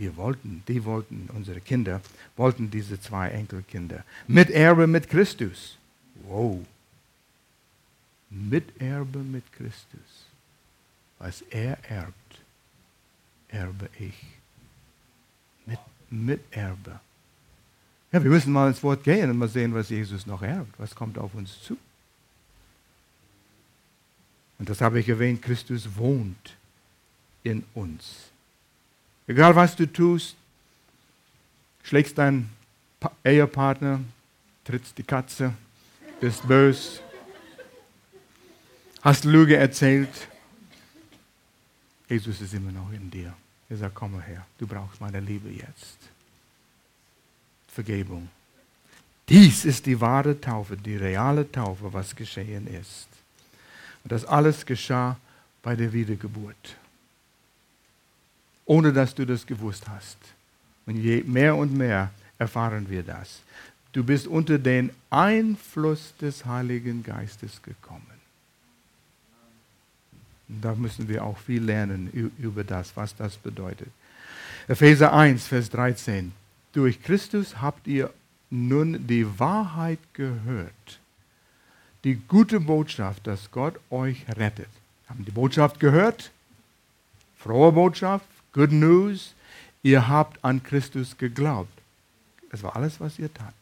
[0.00, 2.00] Wir wollten, die wollten, unsere Kinder,
[2.34, 4.02] wollten diese zwei Enkelkinder.
[4.26, 5.76] Miterbe mit Christus.
[6.22, 6.64] Wow.
[8.30, 10.24] Miterbe mit Christus.
[11.18, 12.40] Was er erbt,
[13.48, 14.14] erbe ich.
[15.66, 16.98] Mit, Miterbe.
[18.10, 20.72] Ja, wir müssen mal ins Wort gehen und mal sehen, was Jesus noch erbt.
[20.78, 21.76] Was kommt auf uns zu?
[24.58, 26.56] Und das habe ich erwähnt, Christus wohnt
[27.42, 28.29] in uns.
[29.30, 30.34] Egal was du tust,
[31.84, 32.50] schlägst deinen
[33.24, 34.00] Ehepartner,
[34.64, 35.54] trittst die Katze,
[36.20, 37.00] bist bös,
[39.02, 40.10] hast Lüge erzählt.
[42.08, 43.32] Jesus ist immer noch in dir.
[43.68, 45.98] Er sagt, komm her, du brauchst meine Liebe jetzt.
[47.68, 48.28] Vergebung.
[49.28, 53.06] Dies ist die wahre Taufe, die reale Taufe, was geschehen ist.
[54.02, 55.16] Und das alles geschah
[55.62, 56.79] bei der Wiedergeburt.
[58.70, 60.18] Ohne dass du das gewusst hast.
[60.86, 63.40] Und je mehr und mehr erfahren wir das.
[63.92, 68.06] Du bist unter den Einfluss des Heiligen Geistes gekommen.
[70.48, 73.88] Und da müssen wir auch viel lernen über das, was das bedeutet.
[74.68, 76.30] Epheser 1, Vers 13.
[76.72, 78.12] Durch Christus habt ihr
[78.50, 81.00] nun die Wahrheit gehört
[82.04, 84.68] die gute Botschaft, dass Gott euch rettet.
[85.08, 86.30] Haben die Botschaft gehört?
[87.36, 89.34] Frohe Botschaft, Good News.
[89.82, 91.72] Ihr habt an Christus geglaubt.
[92.50, 93.54] Das war alles, was ihr tat.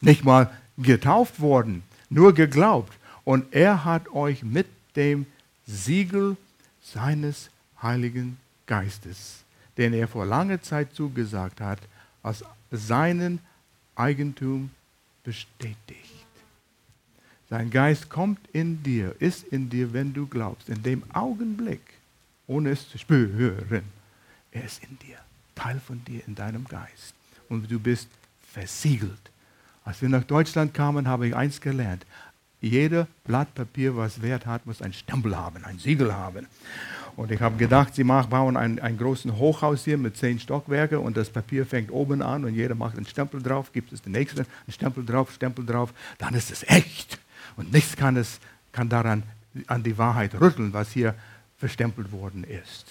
[0.00, 2.92] Nicht mal getauft worden, nur geglaubt.
[3.24, 5.26] Und er hat euch mit dem
[5.66, 6.36] Siegel
[6.82, 7.50] seines
[7.82, 9.44] Heiligen Geistes,
[9.76, 11.80] den er vor langer Zeit zugesagt hat,
[12.22, 13.40] als seinen
[13.94, 14.70] Eigentum
[15.24, 16.26] bestätigt.
[17.48, 20.68] Sein Geist kommt in dir, ist in dir, wenn du glaubst.
[20.68, 21.80] In dem Augenblick,
[22.46, 23.82] ohne es zu spüren,
[24.52, 25.18] er ist in dir,
[25.54, 27.14] Teil von dir, in deinem Geist.
[27.48, 28.08] Und du bist
[28.52, 29.30] versiegelt.
[29.84, 32.04] Als wir nach Deutschland kamen, habe ich eins gelernt.
[32.60, 36.46] Jeder Blatt Papier, was Wert hat, muss ein Stempel haben, ein Siegel haben.
[37.16, 41.16] Und ich habe gedacht, sie bauen ein, ein großes Hochhaus hier mit zehn Stockwerken und
[41.16, 44.40] das Papier fängt oben an und jeder macht einen Stempel drauf, gibt es den nächsten,
[44.40, 47.18] einen Stempel drauf, Stempel drauf, dann ist es echt.
[47.56, 48.38] Und nichts kann, es,
[48.72, 49.22] kann daran
[49.66, 51.14] an die Wahrheit rütteln, was hier
[51.58, 52.86] verstempelt worden ist.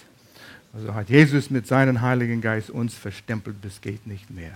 [0.73, 4.51] Also hat Jesus mit seinem Heiligen Geist uns verstempelt, bis geht nicht mehr.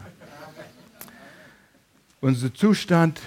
[2.20, 3.22] Unser Zustand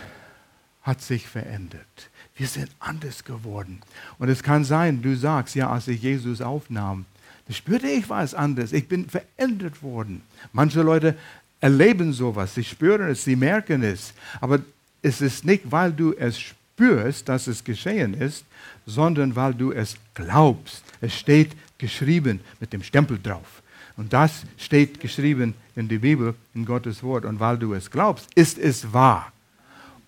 [0.83, 2.11] hat sich verändert.
[2.37, 3.81] Wir sind anders geworden.
[4.19, 7.07] Und es kann sein, du sagst, ja, als ich Jesus aufnahm,
[7.47, 8.73] da spürte ich was anderes.
[8.73, 10.23] Ich bin verändert worden.
[10.53, 11.17] Manche Leute
[11.61, 14.13] erleben sowas, sie spüren es, sie merken es.
[14.41, 14.61] Aber
[15.01, 18.45] es ist nicht, weil du es spürst spürst, dass es geschehen ist,
[18.87, 20.83] sondern weil du es glaubst.
[21.01, 23.63] Es steht geschrieben mit dem Stempel drauf.
[23.97, 27.25] Und das steht geschrieben in der Bibel, in Gottes Wort.
[27.25, 29.33] Und weil du es glaubst, ist es wahr.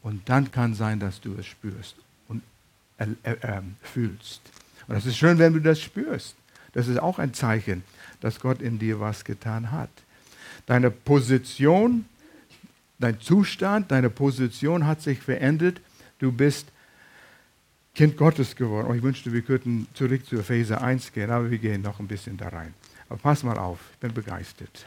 [0.03, 1.95] Und dann kann sein, dass du es spürst
[2.29, 2.43] und
[2.99, 4.41] äh, äh, fühlst.
[4.89, 6.35] Und es ist schön, wenn du das spürst.
[6.73, 7.85] Das ist auch ein Zeichen,
[8.21, 9.91] dass Gott in dir was getan hat.
[10.67, 12.07] Deine Position,
[12.99, 15.81] dein Zustand, deine Position hat sich verändert
[16.25, 16.67] du bist
[17.95, 18.89] Kind Gottes geworden.
[18.89, 22.09] Und ich wünschte, wir könnten zurück zu Epheser 1 gehen, aber wir gehen noch ein
[22.09, 22.75] bisschen da rein.
[23.09, 24.87] Aber pass mal auf, ich bin begeistert.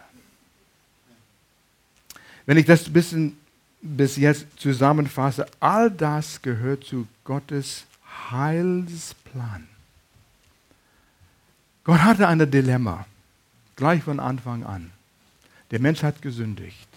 [2.46, 3.38] Wenn ich das bisschen
[3.82, 7.86] bis jetzt zusammenfasse, all das gehört zu Gottes
[8.32, 9.68] Heilsplan.
[11.84, 13.06] Gott hatte ein Dilemma,
[13.76, 14.92] gleich von Anfang an.
[15.72, 16.88] Der Mensch hat gesündigt.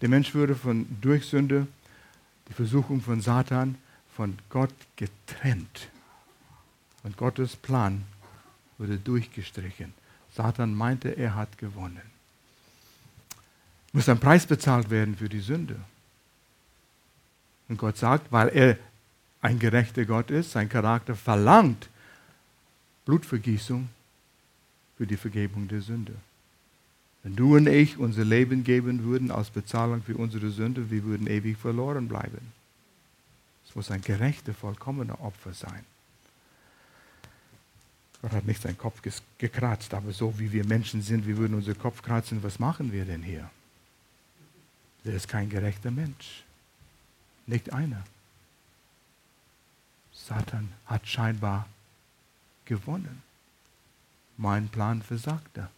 [0.00, 1.66] Der Mensch würde von durch Sünde
[2.52, 3.78] die Versuchung von Satan
[4.14, 5.88] von Gott getrennt.
[7.02, 8.04] Und Gottes Plan
[8.76, 9.94] wurde durchgestrichen.
[10.36, 12.02] Satan meinte, er hat gewonnen.
[13.94, 15.76] Muss ein Preis bezahlt werden für die Sünde.
[17.68, 18.76] Und Gott sagt, weil er
[19.40, 21.88] ein gerechter Gott ist, sein Charakter verlangt
[23.06, 23.88] Blutvergießung
[24.98, 26.14] für die Vergebung der Sünde.
[27.22, 31.28] Wenn du und ich unser Leben geben würden als Bezahlung für unsere Sünde, wir würden
[31.28, 32.52] ewig verloren bleiben.
[33.66, 35.84] Es muss ein gerechter, vollkommener Opfer sein.
[38.20, 39.02] Gott hat nicht seinen Kopf
[39.38, 43.04] gekratzt, aber so wie wir Menschen sind, wir würden unseren Kopf kratzen, was machen wir
[43.04, 43.50] denn hier?
[45.04, 46.44] Der ist kein gerechter Mensch.
[47.46, 48.04] Nicht einer.
[50.12, 51.68] Satan hat scheinbar
[52.64, 53.22] gewonnen.
[54.36, 55.68] Mein Plan versagte.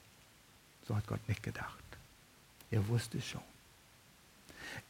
[0.87, 1.79] So hat Gott nicht gedacht.
[2.71, 3.41] Er wusste schon.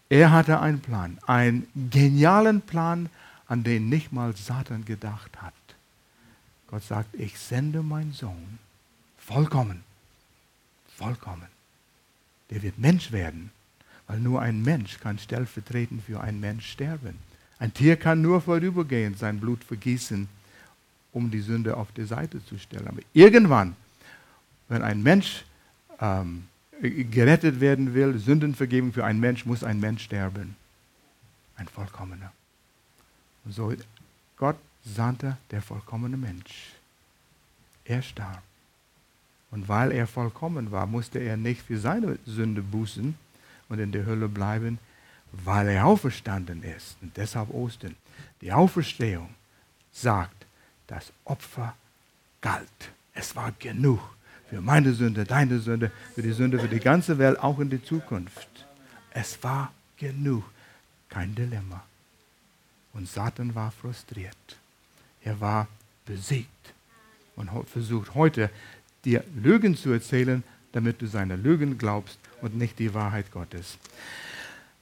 [0.09, 3.09] Er hatte einen Plan, einen genialen Plan,
[3.47, 5.55] an den nicht mal Satan gedacht hat.
[6.69, 8.59] Gott sagt, ich sende meinen Sohn
[9.19, 9.85] vollkommen,
[10.97, 11.49] vollkommen.
[12.51, 13.51] Der wird Mensch werden,
[14.07, 17.19] weil nur ein Mensch kann stellvertretend für einen Mensch sterben.
[17.59, 20.29] Ein Tier kann nur vorübergehend sein Blut vergießen,
[21.13, 22.89] um die Sünde auf die Seite zu stellen.
[22.89, 23.77] Aber irgendwann,
[24.69, 25.45] wenn ein Mensch
[26.01, 26.49] ähm,
[26.81, 30.57] gerettet werden will, Sündenvergebung für einen Mensch, muss ein Mensch sterben.
[31.57, 32.33] Ein Vollkommener.
[33.45, 33.73] Und so
[34.37, 36.73] Gott sandte der vollkommene Mensch.
[37.85, 38.43] Er starb.
[39.51, 43.17] Und weil er vollkommen war, musste er nicht für seine Sünde bußen
[43.69, 44.79] und in der Hölle bleiben,
[45.31, 46.97] weil er auferstanden ist.
[47.01, 47.95] Und deshalb Ostern.
[48.41, 49.31] Die Auferstehung
[49.93, 50.47] sagt,
[50.87, 51.75] das Opfer
[52.41, 52.91] galt.
[53.15, 54.01] Es war genug
[54.49, 57.83] für meine Sünde, deine Sünde, für die Sünde, für die ganze Welt, auch in die
[57.83, 58.67] Zukunft.
[59.11, 60.45] Es war genug.
[61.09, 61.83] Kein Dilemma.
[62.93, 64.37] Und Satan war frustriert.
[65.23, 65.69] Er war
[66.07, 66.49] besiegt
[67.37, 68.51] und versucht heute
[69.05, 73.79] dir Lügen zu erzählen, damit du seine Lügen glaubst und nicht die Wahrheit Gottes.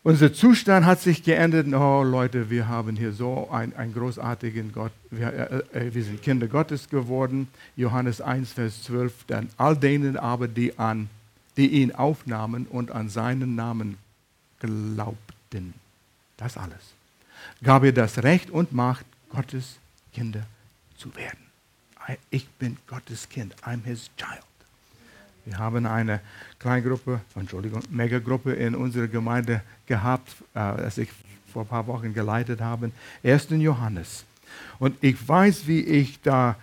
[0.05, 1.69] Unser Zustand hat sich geändert.
[1.73, 4.91] Oh Leute, wir haben hier so einen, einen großartigen Gott.
[5.11, 5.33] Wir,
[5.73, 7.47] äh, äh wir, sind Kinder Gottes geworden.
[7.77, 9.25] Johannes 1, Vers 12.
[9.29, 11.09] Dann all denen aber, die, an,
[11.57, 13.97] die ihn aufnahmen und an seinen Namen
[14.59, 15.75] glaubten.
[16.37, 16.95] Das alles.
[17.63, 19.79] Gab er das Recht und Macht, Gottes
[20.13, 20.45] Kinder
[20.97, 21.39] zu werden.
[22.31, 23.55] Ich bin Gottes Kind.
[23.63, 24.43] I'm his child.
[25.45, 26.21] Wir haben eine
[26.61, 31.09] Kleingruppe, Entschuldigung, Megagruppe in unserer Gemeinde gehabt, äh, das ich
[31.53, 32.93] vor ein paar Wochen geleitet habe.
[33.25, 33.49] 1.
[33.51, 34.25] Johannes.
[34.79, 36.57] Und ich weiß, wie ich da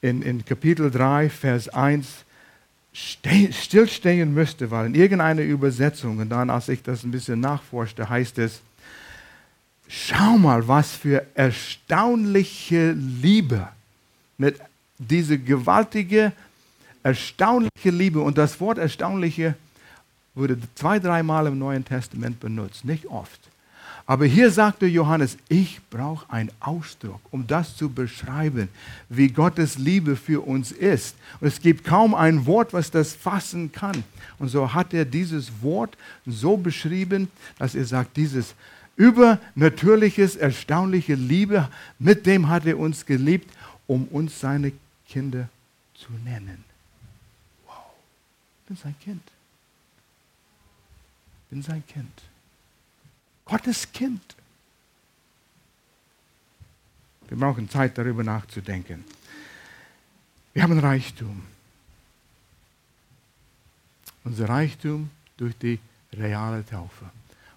[0.00, 2.24] in, in Kapitel 3, Vers 1
[2.94, 8.38] stillstehen müsste, weil in irgendeiner Übersetzung, und dann, als ich das ein bisschen nachforschte, heißt
[8.38, 8.60] es,
[9.88, 13.68] schau mal, was für erstaunliche Liebe
[14.38, 14.58] mit
[14.98, 16.32] dieser gewaltige
[17.04, 19.54] erstaunliche Liebe, und das Wort erstaunliche
[20.34, 23.40] wurde zwei, dreimal im Neuen Testament benutzt, nicht oft.
[24.06, 28.68] Aber hier sagte Johannes, ich brauche einen Ausdruck, um das zu beschreiben,
[29.08, 31.16] wie Gottes Liebe für uns ist.
[31.40, 34.04] Und es gibt kaum ein Wort, was das fassen kann.
[34.38, 38.54] Und so hat er dieses Wort so beschrieben, dass er sagt, dieses
[38.96, 43.50] übernatürliches, erstaunliche Liebe, mit dem hat er uns geliebt,
[43.86, 44.72] um uns seine
[45.08, 45.48] Kinder
[45.94, 46.73] zu nennen.
[48.74, 49.22] Bin sein Kind.
[51.44, 52.22] Ich bin sein Kind.
[53.44, 54.34] Gottes Kind.
[57.28, 59.04] Wir brauchen Zeit, darüber nachzudenken.
[60.54, 61.44] Wir haben Reichtum.
[64.24, 65.78] Unser Reichtum durch die
[66.12, 67.08] reale Taufe.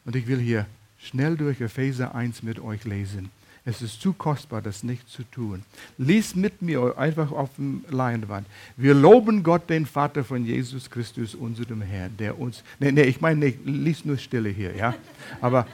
[0.05, 0.67] Und ich will hier
[0.99, 3.31] schnell durch Epheser 1 mit euch lesen.
[3.69, 5.61] Es ist zu kostbar, das nicht zu tun.
[5.97, 8.47] Lies mit mir einfach auf dem Leinwand.
[8.77, 12.63] Wir loben Gott, den Vater von Jesus Christus, unserem Herrn, der uns.
[12.79, 14.95] Nee, nee, ich meine nicht, lies nur Stille hier, ja.
[15.41, 15.67] Aber,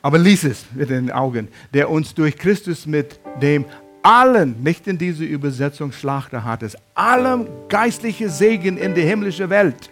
[0.00, 1.48] aber lies es mit den Augen.
[1.74, 3.66] Der uns durch Christus mit dem
[4.02, 9.90] allen, nicht in diese Übersetzung Schlachter hat es, allem geistliche Segen in die himmlische Welt.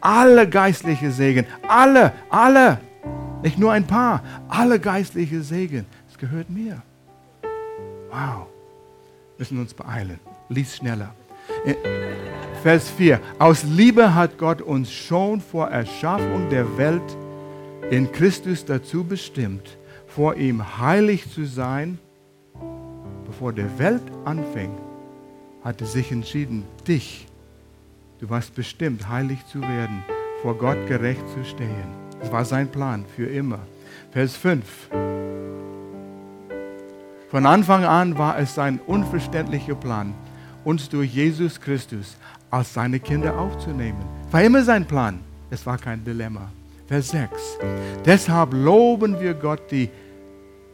[0.00, 2.78] Alle geistliche Segen, alle, alle,
[3.42, 5.84] nicht nur ein paar, alle geistliche Segen
[6.18, 6.82] gehört mir.
[8.10, 8.46] Wow.
[9.38, 10.18] Müssen uns beeilen.
[10.48, 11.14] Lies schneller.
[12.62, 13.20] Vers 4.
[13.38, 17.16] Aus Liebe hat Gott uns schon vor Erschaffung der Welt
[17.90, 19.76] in Christus dazu bestimmt,
[20.06, 21.98] vor ihm heilig zu sein.
[23.26, 24.70] Bevor der Welt anfing,
[25.62, 27.26] hat er sich entschieden, dich,
[28.20, 30.02] du warst bestimmt, heilig zu werden,
[30.42, 31.86] vor Gott gerecht zu stehen.
[32.20, 33.60] Das war sein Plan für immer.
[34.10, 34.88] Vers 5.
[37.36, 40.14] Von Anfang an war es sein unverständlicher Plan,
[40.64, 42.16] uns durch Jesus Christus
[42.50, 44.02] als seine Kinder aufzunehmen.
[44.30, 45.20] War immer sein Plan.
[45.50, 46.50] Es war kein Dilemma.
[46.86, 47.58] Vers 6.
[48.06, 49.90] Deshalb loben wir Gott die,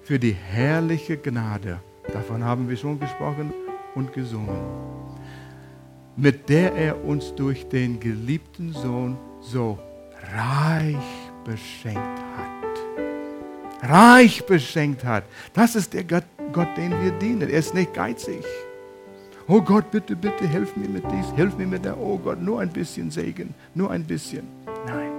[0.05, 1.81] für die herrliche Gnade.
[2.13, 3.53] Davon haben wir schon gesprochen
[3.97, 4.61] und gesungen.
[6.15, 9.81] Mit der er uns durch den geliebten Sohn so
[10.33, 10.95] reich
[11.45, 13.91] beschenkt hat.
[13.91, 15.25] Reich beschenkt hat.
[15.53, 16.23] Das ist der Gott,
[16.53, 17.49] Gott, den wir dienen.
[17.49, 18.45] Er ist nicht geizig.
[19.49, 22.61] Oh Gott, bitte, bitte, hilf mir mit dies, hilf mir mit der, oh Gott, nur
[22.61, 24.47] ein bisschen Segen, nur ein bisschen.
[24.87, 25.11] Nein.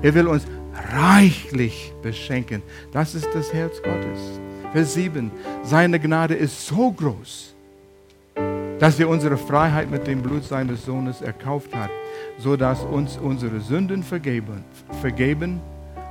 [0.00, 0.46] Er will uns
[0.92, 2.62] reichlich beschenken.
[2.92, 4.40] Das ist das Herz Gottes.
[4.72, 5.30] Vers 7.
[5.62, 7.54] Seine Gnade ist so groß,
[8.78, 11.90] dass er unsere Freiheit mit dem Blut seines Sohnes erkauft hat.
[12.38, 14.64] sodass uns unsere Sünden vergeben,
[15.00, 15.60] vergeben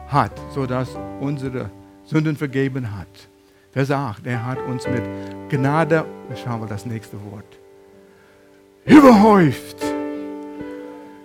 [0.07, 0.89] hat, sodass
[1.19, 1.69] unsere
[2.05, 3.30] Sünden vergeben hat.
[3.71, 5.01] Vers 8, er hat uns mit
[5.49, 6.03] Gnade,
[6.43, 7.57] schauen wir das nächste Wort,
[8.83, 9.77] überhäuft.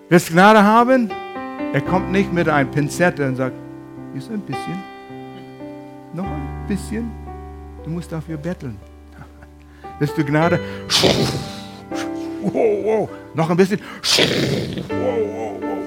[0.08, 1.10] Willst Gnade haben?
[1.72, 3.56] Er kommt nicht mit einem Pinzette und sagt,
[4.14, 4.80] ist ein bisschen,
[6.14, 7.10] noch ein bisschen,
[7.82, 8.78] du musst dafür betteln.
[9.98, 10.60] Willst du Gnade?
[12.42, 13.08] Wow, wow.
[13.34, 13.80] Noch ein bisschen.
[14.88, 15.78] Wow, wow, wow.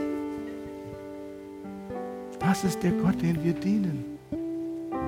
[2.38, 4.09] Das ist der Gott, den wir dienen.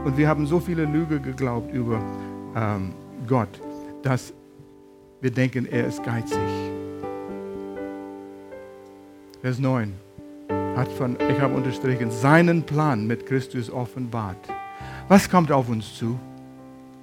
[0.04, 2.02] Und wir haben so viele Lüge geglaubt über
[2.56, 2.93] ähm,
[3.28, 3.62] Gott,
[4.02, 4.34] dass
[5.22, 6.39] wir denken, er ist geizig.
[9.41, 9.93] Vers 9
[10.76, 14.38] hat von, ich habe unterstrichen, seinen Plan mit Christus offenbart.
[15.08, 16.20] Was kommt auf uns zu?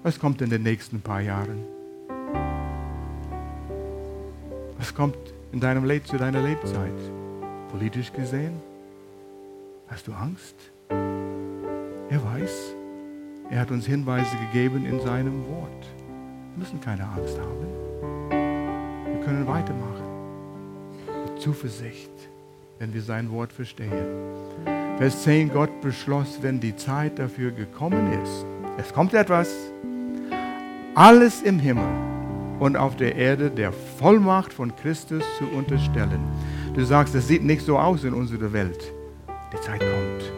[0.02, 1.62] Was kommt in den nächsten paar Jahren?
[4.78, 5.16] Was kommt
[5.52, 6.98] in deinem Leben zu deiner Lebzeit?
[7.70, 8.60] Politisch gesehen?
[9.86, 10.56] Hast du Angst?
[10.88, 12.77] Er weiß.
[13.50, 15.86] Er hat uns Hinweise gegeben in seinem Wort.
[16.54, 17.66] Wir müssen keine Angst haben.
[19.06, 20.04] Wir können weitermachen.
[21.24, 22.10] Mit Zuversicht,
[22.78, 23.92] wenn wir sein Wort verstehen.
[24.98, 28.44] Vers 10, Gott beschloss, wenn die Zeit dafür gekommen ist,
[28.76, 29.54] es kommt etwas,
[30.94, 31.88] alles im Himmel
[32.58, 36.20] und auf der Erde der Vollmacht von Christus zu unterstellen.
[36.74, 38.92] Du sagst, es sieht nicht so aus in unserer Welt.
[39.52, 40.32] Die Zeit kommt.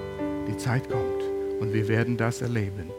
[0.49, 1.61] Die Zeit kommt.
[1.61, 2.91] Und wir werden das erleben.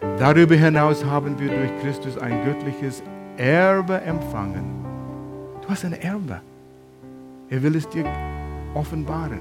[0.00, 3.02] Darüber hinaus haben wir durch Christus ein göttliches
[3.36, 4.64] Erbe empfangen.
[5.62, 6.40] Du hast ein Erbe.
[7.50, 8.04] Er will es dir
[8.74, 9.40] offenbaren.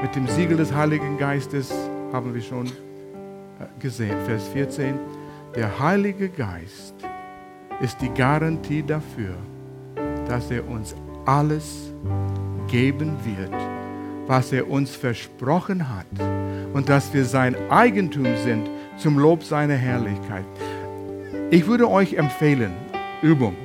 [0.00, 1.72] Mit dem Siegel des Heiligen Geistes
[2.12, 2.70] haben wir schon äh,
[3.80, 4.16] gesehen.
[4.26, 4.94] Vers 14.
[5.56, 6.94] Der Heilige Geist
[7.80, 9.34] ist die Garantie dafür,
[10.28, 10.94] dass er uns
[11.26, 11.92] alles
[12.68, 13.52] geben wird,
[14.28, 16.06] was er uns versprochen hat
[16.72, 20.44] und dass wir sein Eigentum sind zum Lob seiner Herrlichkeit.
[21.50, 22.70] Ich würde euch empfehlen,
[23.22, 23.56] Übung,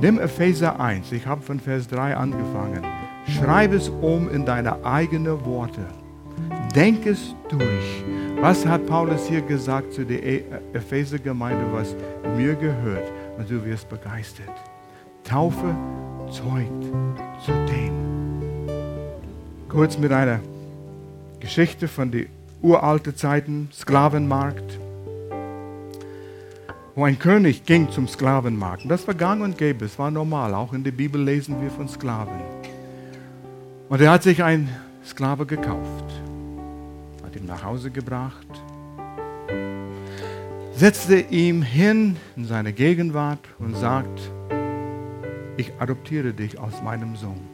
[0.00, 2.84] nimm Epheser 1, ich habe von Vers 3 angefangen,
[3.26, 5.86] schreib es um in deine eigenen Worte,
[6.76, 8.04] denk es durch
[8.44, 10.44] was hat Paulus hier gesagt zu der e-
[10.74, 11.96] Epheser-Gemeinde, was
[12.36, 13.10] mir gehört?
[13.38, 14.52] Und du wirst begeistert.
[15.22, 15.74] Taufe
[16.30, 16.84] zeugt
[17.42, 17.93] zu dem.
[19.74, 20.40] Kurz mit einer
[21.40, 22.28] Geschichte von den
[22.62, 24.78] uralten Zeiten, Sklavenmarkt,
[26.94, 28.88] wo ein König ging zum Sklavenmarkt.
[28.88, 30.54] Das war gang und gäbe, es war normal.
[30.54, 32.40] Auch in der Bibel lesen wir von Sklaven.
[33.88, 34.70] Und er hat sich einen
[35.04, 36.04] Sklave gekauft
[37.44, 38.46] ihm nach Hause gebracht,
[40.74, 44.20] setzte ihm hin in seine Gegenwart und sagt,
[45.56, 47.53] ich adoptiere dich aus meinem Sohn.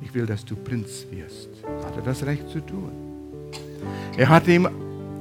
[0.00, 1.48] Ich will, dass du Prinz wirst.
[1.84, 2.92] Hat er das Recht zu tun?
[4.16, 4.68] Er hat ihm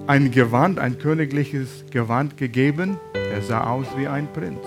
[0.08, 2.98] ein Gewand, ein königliches Gewand gegeben.
[3.14, 4.66] Er sah aus wie ein Prinz.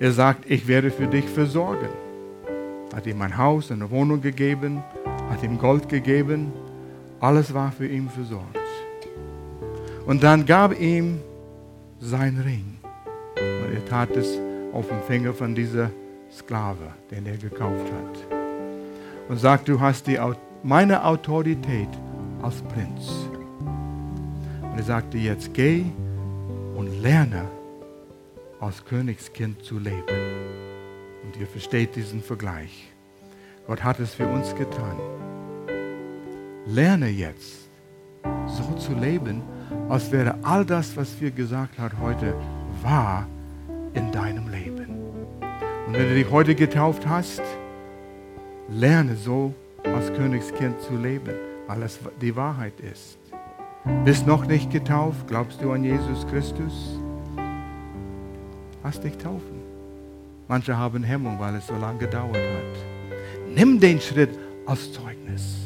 [0.00, 1.88] Er sagt, ich werde für dich versorgen.
[2.94, 4.82] Hat ihm ein Haus, eine Wohnung gegeben,
[5.30, 6.52] hat ihm Gold gegeben,
[7.20, 8.58] alles war für ihn versorgt.
[10.06, 11.20] Und dann gab ihm
[12.00, 12.76] sein Ring.
[13.36, 14.38] Und er tat es
[14.72, 15.90] auf dem Finger von dieser
[16.30, 18.33] Sklave, den er gekauft hat.
[19.28, 20.18] Und sagt, du hast die,
[20.62, 21.88] meine Autorität
[22.42, 23.28] als Prinz.
[24.60, 25.84] Und er sagte, jetzt geh
[26.74, 27.48] und lerne
[28.60, 30.02] als Königskind zu leben.
[31.24, 32.92] Und ihr versteht diesen Vergleich.
[33.66, 34.98] Gott hat es für uns getan.
[36.66, 37.68] Lerne jetzt
[38.46, 39.42] so zu leben,
[39.88, 42.34] als wäre all das, was wir gesagt haben heute,
[42.82, 43.26] wahr
[43.94, 44.88] in deinem Leben.
[45.86, 47.42] Und wenn du dich heute getauft hast,
[48.68, 49.54] lerne so
[49.84, 51.34] als Königskind zu leben,
[51.66, 53.18] weil es die Wahrheit ist.
[54.04, 55.26] Bist noch nicht getauft?
[55.28, 56.98] Glaubst du an Jesus Christus?
[58.82, 59.62] Lass dich taufen.
[60.48, 63.54] Manche haben Hemmung, weil es so lange gedauert hat.
[63.54, 64.30] Nimm den Schritt
[64.66, 65.56] als Zeugnis.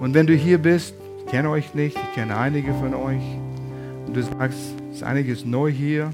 [0.00, 3.22] Und wenn du hier bist, ich kenne euch nicht, ich kenne einige von euch,
[4.06, 4.58] und du sagst,
[4.90, 6.10] es ist einiges neu hier,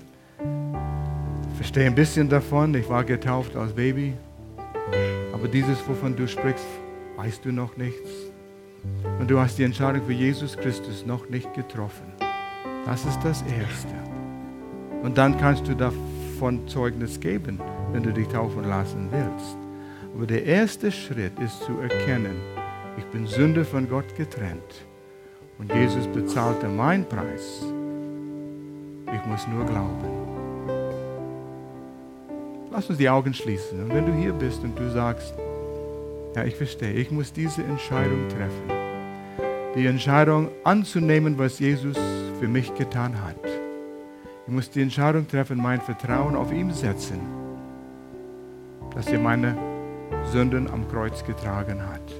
[1.57, 4.15] verstehe ein bisschen davon, ich war getauft als Baby,
[5.45, 6.65] aber dieses, wovon du sprichst,
[7.19, 8.09] weißt du noch nichts.
[9.21, 12.07] Und du hast die Entscheidung für Jesus Christus noch nicht getroffen.
[12.87, 13.95] Das ist das Erste.
[15.03, 17.61] Und dann kannst du davon Zeugnis geben,
[17.93, 19.59] wenn du dich taufen lassen willst.
[20.15, 22.41] Aber der erste Schritt ist zu erkennen,
[22.97, 24.87] ich bin Sünde von Gott getrennt.
[25.59, 27.63] Und Jesus bezahlte meinen Preis.
[29.13, 30.24] Ich muss nur glauben.
[32.75, 33.85] Lass uns die Augen schließen.
[33.85, 35.33] Und wenn du hier bist und du sagst,
[36.35, 38.69] ja, ich verstehe, ich muss diese Entscheidung treffen.
[39.77, 41.97] Die Entscheidung anzunehmen, was Jesus
[42.41, 43.37] für mich getan hat.
[44.45, 47.21] Ich muss die Entscheidung treffen, mein Vertrauen auf ihn setzen,
[48.93, 49.57] dass er meine
[50.33, 52.13] Sünden am Kreuz getragen hat.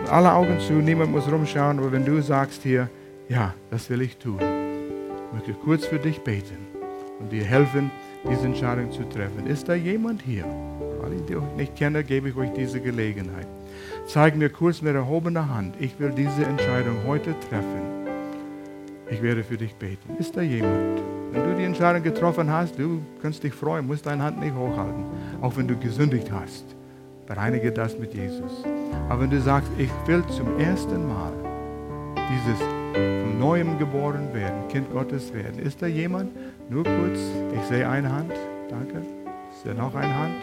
[0.00, 2.88] Und alle Augen zu, niemand muss rumschauen, aber wenn du sagst hier,
[3.28, 6.66] ja, das will ich tun, ich möchte kurz für dich beten
[7.20, 7.90] und dir helfen,
[8.28, 9.46] diese Entscheidung zu treffen.
[9.46, 10.44] Ist da jemand hier?
[11.00, 13.46] Weil ich dich nicht kenne, gebe ich euch diese Gelegenheit.
[14.06, 17.82] Zeig mir kurz mit erhobener Hand, ich will diese Entscheidung heute treffen.
[19.10, 20.16] Ich werde für dich beten.
[20.18, 21.00] Ist da jemand?
[21.32, 25.04] Wenn du die Entscheidung getroffen hast, du kannst dich freuen, musst deine Hand nicht hochhalten,
[25.40, 26.64] auch wenn du gesündigt hast.
[27.26, 28.64] Bereinige das mit Jesus.
[29.08, 31.32] Aber wenn du sagst, ich will zum ersten Mal
[32.16, 32.60] dieses
[32.92, 36.30] von neuem geboren werden, Kind Gottes werden, ist da jemand?
[36.68, 37.18] Nur kurz,
[37.54, 38.32] ich sehe eine Hand.
[38.68, 39.02] Danke.
[39.50, 40.34] Ist da noch eine Hand?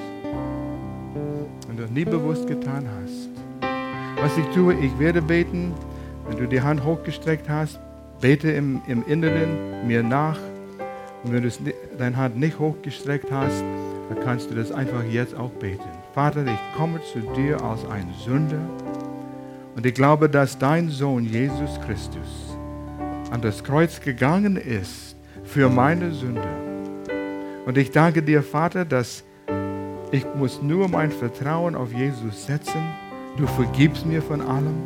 [1.67, 3.29] Wenn du das nie bewusst getan hast.
[4.21, 5.73] Was ich tue, ich werde beten.
[6.27, 7.79] Wenn du die Hand hochgestreckt hast,
[8.21, 10.37] Bete im, im Inneren mir nach.
[11.23, 11.49] Und wenn du
[11.97, 13.63] deine Hand nicht hochgestreckt hast,
[14.09, 15.89] dann kannst du das einfach jetzt auch beten.
[16.13, 18.59] Vater, ich komme zu dir als ein Sünder
[19.79, 22.57] und ich glaube, dass dein Sohn Jesus Christus
[23.31, 25.15] an das Kreuz gegangen ist
[25.45, 26.49] für meine Sünde.
[27.65, 29.23] Und ich danke dir, Vater, dass
[30.11, 32.81] ich muss nur mein Vertrauen auf Jesus setzen.
[33.37, 34.83] Du vergibst mir von allem.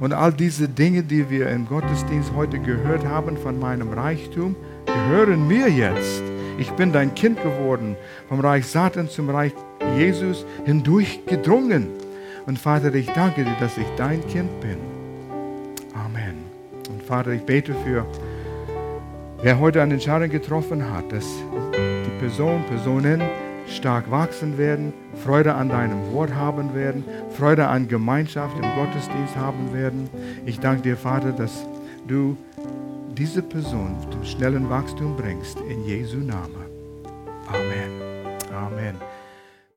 [0.00, 4.56] Und all diese Dinge, die wir im Gottesdienst heute gehört haben von meinem Reichtum,
[4.86, 6.22] gehören mir jetzt.
[6.56, 7.96] Ich bin dein Kind geworden,
[8.30, 9.52] vom Reich Satan zum Reich
[9.94, 12.05] Jesus hindurch gedrungen.
[12.46, 14.78] Und Vater, ich danke dir, dass ich dein Kind bin.
[15.94, 16.36] Amen.
[16.88, 18.06] Und Vater, ich bete für,
[19.42, 21.26] wer heute eine Entscheidung getroffen hat, dass
[21.74, 23.20] die Person, Personen,
[23.68, 24.92] stark wachsen werden,
[25.24, 27.04] Freude an deinem Wort haben werden,
[27.36, 30.08] Freude an Gemeinschaft im Gottesdienst haben werden.
[30.46, 31.66] Ich danke dir, Vater, dass
[32.06, 32.36] du
[33.16, 35.58] diese Person zum schnellen Wachstum bringst.
[35.68, 36.66] In Jesu Namen.
[37.48, 37.90] Amen.
[38.54, 39.15] Amen.